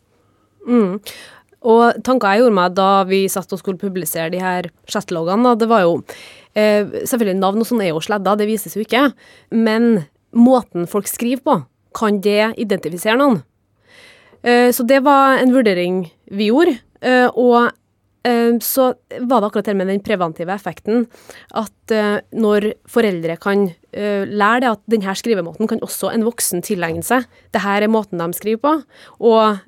Mm. 0.68 0.98
Og 1.70 1.98
tanker 2.06 2.32
jeg 2.32 2.42
gjorde 2.44 2.56
meg 2.56 2.76
da 2.76 2.90
vi 3.08 3.24
satt 3.28 3.50
og 3.52 3.60
skulle 3.60 3.80
publisere 3.80 4.32
de 4.32 4.40
her 4.40 4.70
chatloggene, 4.88 5.56
det 5.60 5.68
var 5.68 5.84
jo 5.84 5.98
eh, 6.56 6.88
Selvfølgelig 7.04 7.36
navn 7.40 7.60
og 7.60 7.68
sånn 7.68 7.82
er 7.84 7.92
jo 7.92 8.00
sledda, 8.04 8.36
det 8.40 8.48
vises 8.48 8.76
jo 8.76 8.84
ikke. 8.84 9.10
Men 9.52 10.06
måten 10.36 10.88
folk 10.90 11.08
skriver 11.10 11.42
på, 11.44 11.56
kan 11.96 12.20
det 12.22 12.54
identifisere 12.62 13.18
noen? 13.18 13.40
Eh, 14.42 14.70
så 14.72 14.86
det 14.88 15.02
var 15.04 15.40
en 15.40 15.52
vurdering 15.54 16.04
vi 16.32 16.48
gjorde. 16.50 16.78
Eh, 17.00 17.26
og 17.28 17.70
eh, 18.28 18.56
så 18.64 18.92
var 19.20 19.40
det 19.40 19.50
akkurat 19.50 19.70
det 19.70 19.76
med 19.76 19.90
den 19.90 20.02
preventive 20.04 20.54
effekten 20.54 21.06
at 21.56 21.94
når 22.30 22.72
foreldre 22.90 23.34
kan 23.40 23.70
lære 23.90 24.60
det 24.62 24.68
at 24.70 24.82
denne 24.92 25.14
skrivemåten 25.18 25.66
kan 25.66 25.80
også 25.82 26.12
en 26.14 26.22
voksen 26.22 26.62
tilegne 26.62 27.02
seg. 27.02 27.24
Dette 27.50 27.72
er 27.74 27.90
måten 27.90 28.22
de 28.22 28.28
skriver 28.36 28.60
på. 28.62 28.74
Og, 29.26 29.58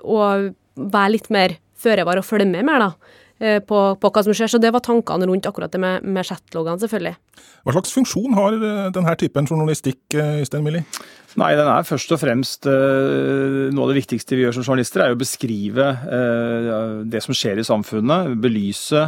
og 0.00 0.46
være 0.78 1.12
litt 1.12 1.28
mer 1.34 1.58
føre 1.78 2.06
var 2.08 2.16
og 2.16 2.24
følge 2.24 2.48
med 2.48 2.64
mer, 2.64 2.86
da. 2.86 3.17
Eh, 3.40 3.60
på, 3.64 3.80
på, 4.00 4.10
hva 4.14 4.24
som 4.26 4.36
skjer. 4.36 4.52
Så 4.52 4.60
det 4.62 4.72
var 4.74 4.84
tankene 4.84 5.28
rundt 5.28 5.48
akkurat 5.48 5.72
det 5.74 5.80
med, 5.82 6.04
med 6.06 6.28
chatloggene, 6.28 6.80
selvfølgelig. 6.82 7.14
Hva 7.66 7.76
slags 7.76 7.94
funksjon 7.94 8.36
har 8.38 8.58
denne 8.94 9.16
typen 9.20 9.48
journalistikk, 9.48 10.02
Øystein 10.14 10.66
Millie? 10.66 10.86
Nei, 11.38 11.52
den 11.58 11.68
er 11.70 11.86
først 11.86 12.10
og 12.14 12.18
fremst 12.18 12.66
Noe 12.66 13.84
av 13.84 13.90
det 13.92 13.98
viktigste 13.98 14.34
vi 14.34 14.46
gjør 14.46 14.56
som 14.56 14.64
journalister, 14.64 15.04
er 15.04 15.14
å 15.14 15.18
beskrive 15.20 15.90
det 17.06 17.20
som 17.22 17.36
skjer 17.36 17.60
i 17.60 17.66
samfunnet. 17.68 18.32
Belyse 18.42 19.04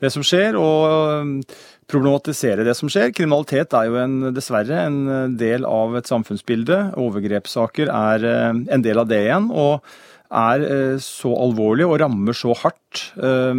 det 0.00 0.12
som 0.12 0.24
skjer, 0.24 0.56
og 0.60 1.42
problematisere 1.90 2.66
det 2.66 2.74
som 2.76 2.90
skjer. 2.90 3.12
Kriminalitet 3.14 3.74
er 3.76 3.88
jo 3.88 4.00
en, 4.00 4.16
dessverre 4.34 4.82
en 4.88 5.36
del 5.38 5.66
av 5.68 5.96
et 5.98 6.10
samfunnsbilde. 6.10 6.80
Overgrepssaker 7.00 7.92
er 7.92 8.26
eh, 8.26 8.60
en 8.74 8.84
del 8.84 9.02
av 9.02 9.08
det 9.10 9.22
igjen, 9.28 9.48
og 9.54 9.86
er 10.30 10.66
eh, 10.66 10.98
så 11.02 11.32
alvorlig 11.38 11.86
og 11.86 11.98
rammer 12.02 12.36
så 12.36 12.54
hardt. 12.58 13.10
Eh, 13.16 13.54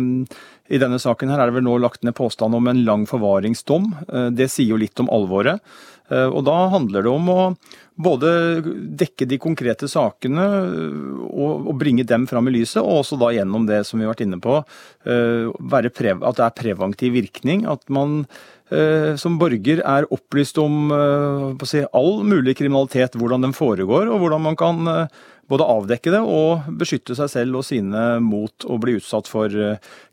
I 0.68 0.80
denne 0.82 1.00
saken 1.00 1.32
her 1.32 1.42
er 1.42 1.50
det 1.50 1.60
vel 1.60 1.68
nå 1.68 1.78
lagt 1.82 2.04
ned 2.04 2.16
påstand 2.18 2.58
om 2.58 2.68
en 2.68 2.84
lang 2.88 3.06
forvaringsdom. 3.08 3.94
Det 4.36 4.50
sier 4.52 4.74
jo 4.74 4.82
litt 4.82 5.00
om 5.00 5.08
alvoret. 5.14 5.64
Og 6.08 6.42
da 6.48 6.56
handler 6.72 7.04
det 7.04 7.12
om 7.12 7.30
å 7.32 7.42
både 8.00 8.32
dekke 9.00 9.28
de 9.32 9.40
konkrete 9.44 9.88
sakene 9.92 10.44
og, 11.28 11.72
bringe 11.80 12.04
dem 12.08 12.28
fram 12.28 12.48
i 12.52 12.54
lyset, 12.58 12.82
og 12.82 13.02
også 13.02 13.20
da 13.20 13.32
gjennom 13.36 13.64
det 13.68 13.82
som 13.88 14.00
vi 14.00 14.08
har 14.08 14.12
vært 14.12 14.26
inne 14.28 14.40
på, 14.44 14.60
at 14.60 16.40
det 16.40 16.46
er 16.46 16.56
preventiv 16.60 17.16
virkning. 17.16 17.64
At 17.68 17.88
man 17.88 18.26
som 19.20 19.40
borger 19.40 19.80
er 19.88 20.08
opplyst 20.12 20.60
om 20.60 20.92
si, 21.64 21.86
all 21.96 22.24
mulig 22.28 22.58
kriminalitet, 22.60 23.16
hvordan 23.16 23.48
den 23.48 23.56
foregår, 23.56 24.12
og 24.12 24.24
hvordan 24.24 24.48
man 24.48 24.60
kan 24.60 24.84
både 25.52 25.68
avdekke 25.68 26.12
det 26.14 26.22
og 26.22 26.68
beskytte 26.80 27.16
seg 27.18 27.32
selv 27.32 27.62
og 27.62 27.66
sine 27.68 28.04
mot 28.24 28.68
å 28.68 28.78
bli 28.82 28.98
utsatt 29.00 29.30
for 29.32 29.54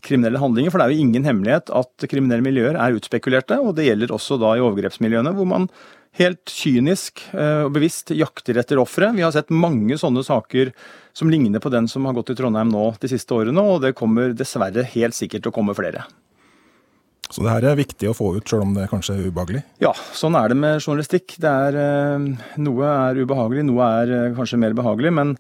kriminelle 0.05 0.40
handlinger. 0.42 0.73
For 0.73 0.81
det 0.81 0.87
er 0.87 0.94
jo 0.94 1.05
ingen 1.07 1.27
hemmelighet 1.27 1.73
at 1.75 2.07
kriminelle 2.11 2.44
miljøer 2.47 2.79
er 2.79 2.97
utspekulerte, 2.97 3.59
og 3.59 3.75
det 3.79 3.88
gjelder 3.88 4.14
også 4.14 4.38
da 4.42 4.55
i 4.55 4.64
overgrepsmiljøene, 4.64 5.35
hvor 5.35 5.51
man 5.51 5.68
helt 6.14 6.47
kynisk 6.47 7.25
og 7.35 7.73
bevisst 7.75 8.12
jakter 8.14 8.61
etter 8.62 8.79
ofre. 8.79 9.11
Vi 9.16 9.25
har 9.27 9.35
sett 9.35 9.51
mange 9.51 9.99
sånne 9.99 10.23
saker 10.27 10.70
som 11.14 11.31
ligner 11.31 11.62
på 11.62 11.73
den 11.75 11.88
som 11.90 12.07
har 12.07 12.14
gått 12.14 12.31
i 12.35 12.38
Trondheim 12.38 12.70
nå 12.70 12.92
de 13.03 13.11
siste 13.11 13.35
årene, 13.35 13.62
og 13.62 13.83
det 13.83 13.97
kommer 13.99 14.35
dessverre 14.37 14.87
helt 14.94 15.18
sikkert 15.18 15.47
til 15.47 15.51
å 15.51 15.57
komme 15.59 15.75
flere. 15.75 16.07
Så 17.35 17.42
det 17.42 17.51
her 17.51 17.64
er 17.66 17.81
viktig 17.81 18.07
å 18.07 18.14
få 18.14 18.37
ut, 18.37 18.47
sjøl 18.47 18.62
om 18.62 18.77
det 18.77 18.87
kanskje 18.92 19.16
er 19.16 19.27
ubehagelig? 19.27 19.64
Ja, 19.83 19.90
sånn 20.14 20.37
er 20.38 20.53
det 20.53 20.59
med 20.61 20.79
journalistikk. 20.79 21.35
Er, 21.42 21.77
noe 22.62 22.90
er 22.92 23.18
ubehagelig, 23.18 23.64
noe 23.66 23.88
er 24.05 24.35
kanskje 24.37 24.61
mer 24.62 24.77
behagelig. 24.79 25.11
Men, 25.18 25.33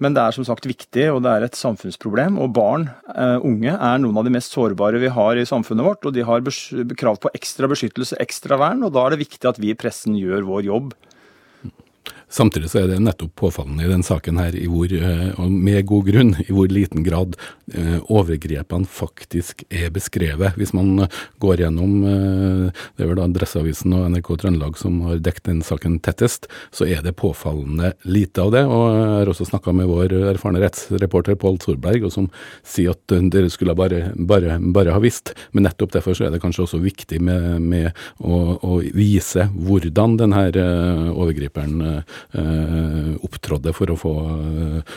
men, 0.00 0.16
det 0.16 0.24
er 0.24 0.36
som 0.38 0.46
sagt 0.48 0.64
viktig, 0.70 1.10
og 1.12 1.20
det 1.26 1.34
er 1.34 1.44
et 1.44 1.58
samfunnsproblem. 1.58 2.40
Og 2.40 2.54
barn, 2.56 2.88
unge, 3.44 3.76
er 3.76 4.00
noen 4.00 4.22
av 4.22 4.24
de 4.24 4.32
mest 4.32 4.56
sårbare 4.56 5.02
vi 5.02 5.12
har 5.12 5.36
i 5.36 5.44
samfunnet 5.48 5.90
vårt. 5.90 6.08
Og 6.08 6.16
de 6.16 6.24
har 6.24 6.40
krav 7.04 7.20
på 7.20 7.34
ekstra 7.36 7.68
beskyttelse, 7.68 8.16
ekstra 8.24 8.56
vern. 8.62 8.86
Og 8.88 8.96
da 8.96 9.04
er 9.04 9.12
det 9.12 9.26
viktig 9.26 9.52
at 9.52 9.60
vi 9.60 9.74
i 9.74 9.78
pressen 9.78 10.16
gjør 10.16 10.48
vår 10.48 10.70
jobb 10.70 10.94
Samtidig 12.32 12.70
så 12.72 12.82
er 12.82 12.88
det 12.88 13.00
nettopp 13.04 13.34
påfallende 13.36 13.84
i 13.84 13.90
den 13.90 14.04
saken 14.06 14.38
her, 14.40 14.56
hvor, 14.72 14.92
og 15.42 15.52
med 15.52 15.84
god 15.88 16.06
grunn, 16.08 16.32
i 16.40 16.48
hvor 16.54 16.70
liten 16.72 17.04
grad 17.04 17.36
overgrepene 18.08 18.88
faktisk 18.88 19.64
er 19.68 19.90
beskrevet. 19.92 20.56
Hvis 20.56 20.72
man 20.76 21.06
går 21.42 21.64
gjennom, 21.64 21.92
det 22.02 23.04
er 23.04 23.10
vel 23.10 23.18
da 23.20 23.26
Adresseavisen 23.28 23.92
og 23.96 24.06
NRK 24.14 24.30
Trøndelag 24.42 24.80
som 24.80 24.96
har 25.06 25.20
dekket 25.24 25.50
den 25.50 25.60
saken 25.66 25.98
tettest, 26.04 26.48
så 26.72 26.88
er 26.88 27.04
det 27.04 27.14
påfallende 27.20 27.92
lite 28.08 28.44
av 28.44 28.52
det. 28.56 28.64
Og 28.64 28.84
jeg 28.88 29.12
har 29.12 29.32
også 29.34 29.48
snakka 29.50 29.76
med 29.76 29.90
vår 29.90 30.16
erfarne 30.32 30.62
rettsreporter 30.64 31.36
Pål 31.40 31.60
Solberg, 31.64 32.08
som 32.12 32.30
sier 32.64 32.96
at 32.96 33.16
dere 33.32 33.52
skulle 33.52 33.76
bare, 33.76 34.12
bare, 34.16 34.56
bare, 34.72 34.96
ha 34.96 35.04
visst. 35.04 35.34
Men 35.52 35.68
nettopp 35.68 35.94
derfor 35.98 36.16
så 36.16 36.28
er 36.28 36.34
det 36.34 36.42
kanskje 36.44 36.64
også 36.66 36.82
viktig 36.82 37.20
med, 37.24 37.60
med 37.60 37.92
å, 38.20 38.56
å, 38.56 38.80
vise 38.92 39.46
hvordan 39.52 40.16
denne 40.20 40.46
overgriperen 41.12 41.82
Eh, 41.92 42.02
opptrådde 42.32 43.74
for 43.76 43.92
å, 43.92 43.96
få, 43.98 44.12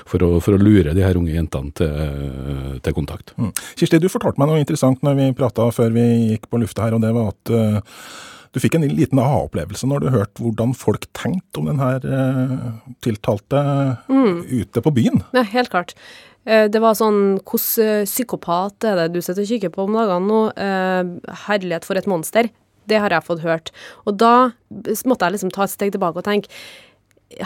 for, 0.06 0.24
å, 0.26 0.30
for 0.44 0.56
å, 0.56 0.62
lure 0.62 0.94
de 0.96 1.04
her 1.06 1.18
unge 1.20 1.34
jentene 1.36 1.74
til, 1.76 2.78
til 2.86 2.96
kontakt. 2.96 3.34
Mm. 3.40 3.52
Kirsti, 3.80 4.00
du 4.02 4.08
fortalte 4.12 4.42
meg 4.42 4.52
noe 4.52 4.62
interessant 4.62 5.04
når 5.06 5.20
vi 5.20 5.34
prata 5.38 5.68
før 5.76 5.96
vi 5.96 6.06
gikk 6.36 6.48
på 6.52 6.62
lufta 6.62 6.88
her, 6.88 6.98
og 6.98 7.04
det 7.04 7.12
var 7.16 7.34
at 7.34 7.54
du 8.56 8.62
fikk 8.64 8.78
en 8.78 8.86
liten 8.88 9.20
aha-opplevelse 9.20 9.88
når 9.92 10.06
du 10.06 10.14
hørte 10.14 10.44
hvordan 10.44 10.72
folk 10.80 11.10
tenkte 11.18 11.60
om 11.60 11.68
den 11.68 11.82
her 11.82 12.06
uh, 12.08 12.70
tiltalte 13.04 13.60
mm. 14.08 14.46
ute 14.62 14.84
på 14.86 14.94
byen. 14.96 15.26
Ja, 15.36 15.44
helt 15.52 15.74
klart. 15.74 15.98
Det 16.46 16.78
var 16.78 16.94
sånn 16.94 17.40
Hvilken 17.42 18.06
psykopat 18.06 18.86
er 18.86 19.00
det 19.00 19.16
du 19.16 19.24
sitter 19.24 19.42
og 19.42 19.50
kikker 19.50 19.72
på 19.74 19.88
om 19.88 19.96
dagene 19.98 20.30
nå? 20.30 20.42
herlighet 21.48 21.88
for 21.88 21.98
et 21.98 22.06
monster. 22.06 22.52
Det 22.86 23.00
har 23.02 23.10
jeg 23.10 23.26
fått 23.26 23.42
hørt. 23.42 23.72
Og 24.06 24.14
da 24.22 24.52
måtte 25.10 25.26
jeg 25.26 25.36
liksom 25.36 25.54
ta 25.54 25.66
et 25.66 25.74
steg 25.74 25.96
tilbake 25.96 26.22
og 26.22 26.28
tenke 26.28 26.52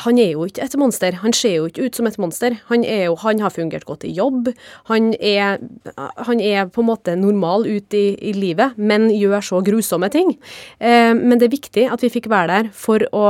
han 0.05 0.19
er 0.21 0.33
jo 0.33 0.45
ikke 0.47 0.63
et 0.65 0.75
monster. 0.79 1.15
Han 1.23 1.33
ser 1.35 1.55
jo 1.57 1.67
ikke 1.69 1.87
ut 1.87 1.99
som 1.99 2.09
et 2.09 2.17
monster. 2.21 2.55
Han, 2.69 2.83
jo, 2.85 3.15
han 3.23 3.41
har 3.43 3.53
fungert 3.53 3.87
godt 3.89 4.05
i 4.07 4.13
jobb. 4.15 4.51
Han 4.89 5.13
er, 5.15 5.59
han 5.97 6.43
er 6.43 6.69
på 6.69 6.83
en 6.83 6.89
måte 6.89 7.15
normal 7.19 7.67
ut 7.67 7.97
i, 7.97 8.05
i, 8.17 8.33
livet, 8.37 8.77
men 8.77 9.09
gjør 9.13 9.45
så 9.45 9.61
grusomme 9.65 10.11
ting. 10.13 10.35
Eh, 10.79 11.13
men 11.17 11.37
det 11.39 11.49
er 11.49 11.57
viktig 11.57 11.87
at 11.91 12.03
vi 12.05 12.11
fikk 12.13 12.29
være 12.31 12.51
der 12.53 12.71
for 12.75 13.03
å 13.15 13.25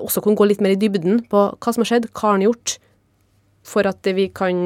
også 0.00 0.22
kunne 0.24 0.38
gå 0.38 0.48
litt 0.48 0.62
mer 0.64 0.74
i 0.74 0.80
dybden 0.80 1.24
på 1.30 1.46
hva 1.52 1.74
som 1.74 1.84
har 1.84 1.92
skjedd, 1.92 2.10
hva 2.12 2.28
har 2.28 2.38
han 2.38 2.46
gjort, 2.48 2.76
for 3.64 3.88
at 3.88 4.10
vi 4.16 4.28
kan 4.34 4.60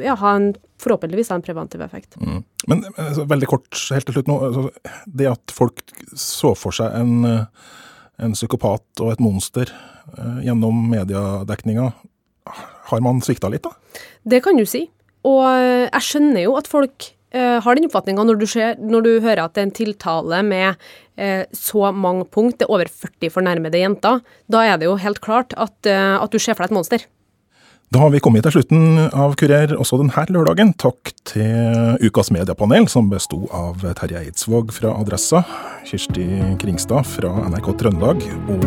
ja, 0.00 0.16
ha 0.16 0.36
en, 0.38 0.52
forhåpentligvis 0.80 1.28
ha 1.32 1.36
en 1.38 1.44
preventiv 1.44 1.82
effekt. 1.84 2.16
Mm. 2.20 2.40
Men 2.70 2.86
altså, 2.94 3.26
veldig 3.28 3.48
kort 3.50 3.82
helt 3.92 4.08
til 4.08 4.16
slutt 4.16 4.30
nå. 4.30 4.38
Altså, 4.48 4.94
det 5.06 5.28
at 5.28 5.54
folk 5.54 5.82
så 6.16 6.54
for 6.58 6.76
seg 6.76 6.96
en, 6.96 7.28
en 8.20 8.36
psykopat 8.36 9.02
og 9.02 9.14
et 9.14 9.22
monster 9.24 9.72
Eh, 10.18 10.44
gjennom 10.44 10.90
mediedekninga. 10.90 11.92
Har 12.90 13.00
man 13.04 13.20
svikta 13.22 13.50
litt, 13.52 13.66
da? 13.66 14.00
Det 14.26 14.42
kan 14.44 14.58
du 14.58 14.66
si. 14.66 14.86
Og 15.28 15.42
eh, 15.46 15.86
jeg 15.86 16.06
skjønner 16.06 16.46
jo 16.46 16.56
at 16.58 16.70
folk 16.70 17.10
uh, 17.36 17.60
har 17.62 17.76
den 17.76 17.86
oppfatninga 17.86 18.24
når, 18.26 18.40
når, 18.80 19.04
du 19.04 19.10
hører 19.22 19.44
at 19.44 19.54
det 19.54 19.62
er 19.62 19.68
en 19.68 19.76
tiltale 19.76 20.40
med 20.46 20.80
uh, 21.20 21.44
så 21.54 21.92
mange 21.92 22.24
punkt, 22.32 22.58
det 22.58 22.66
er 22.66 22.74
over 22.74 22.90
40 22.90 23.34
fornærmede 23.36 23.82
jenter. 23.82 24.24
Da 24.50 24.64
er 24.66 24.80
det 24.80 24.88
jo 24.88 24.96
helt 24.98 25.20
klart 25.22 25.54
at, 25.60 25.76
uh, 25.86 26.16
at 26.18 26.32
du 26.32 26.40
ser 26.40 26.56
for 26.56 26.64
deg 26.64 26.72
et 26.72 26.78
monster. 26.80 27.06
Da 27.90 27.98
har 27.98 28.12
vi 28.14 28.20
kommet 28.22 28.44
til 28.46 28.52
slutten 28.54 29.00
av 29.10 29.32
Kurer 29.34 29.72
også 29.74 29.96
denne 29.98 30.22
lørdagen. 30.30 30.68
Takk 30.78 31.10
til 31.26 31.96
ukas 32.06 32.30
mediepanel, 32.30 32.86
som 32.86 33.08
besto 33.10 33.48
av 33.50 33.82
Terje 33.98 34.20
Eidsvåg 34.28 34.70
fra 34.76 34.92
Adressa, 34.94 35.40
Kirsti 35.88 36.28
Kringstad 36.62 37.02
fra 37.10 37.32
NRK 37.50 37.72
Trøndelag 37.82 38.22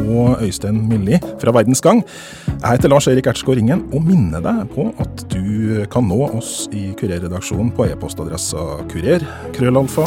og 0.09 0.43
Øystein 0.43 0.83
Milli 0.91 1.21
fra 1.39 1.55
Verdens 1.55 1.79
Gang. 1.79 2.03
Jeg 2.51 2.67
heter 2.67 2.91
Lars 2.91 3.07
Erik 3.07 3.31
Ertsgaard 3.31 3.61
Ringen 3.61 3.87
og 3.95 4.03
minner 4.11 4.43
deg 4.43 4.67
på 4.75 4.89
at 4.99 5.23
du 5.31 5.87
kan 5.87 6.03
nå 6.11 6.19
oss 6.27 6.65
i 6.75 6.89
Kurer-redaksjonen 6.99 7.71
på 7.79 7.87
e-postadressa 7.95 8.83
kurer 8.91 9.23
krøllalfa. 9.55 10.03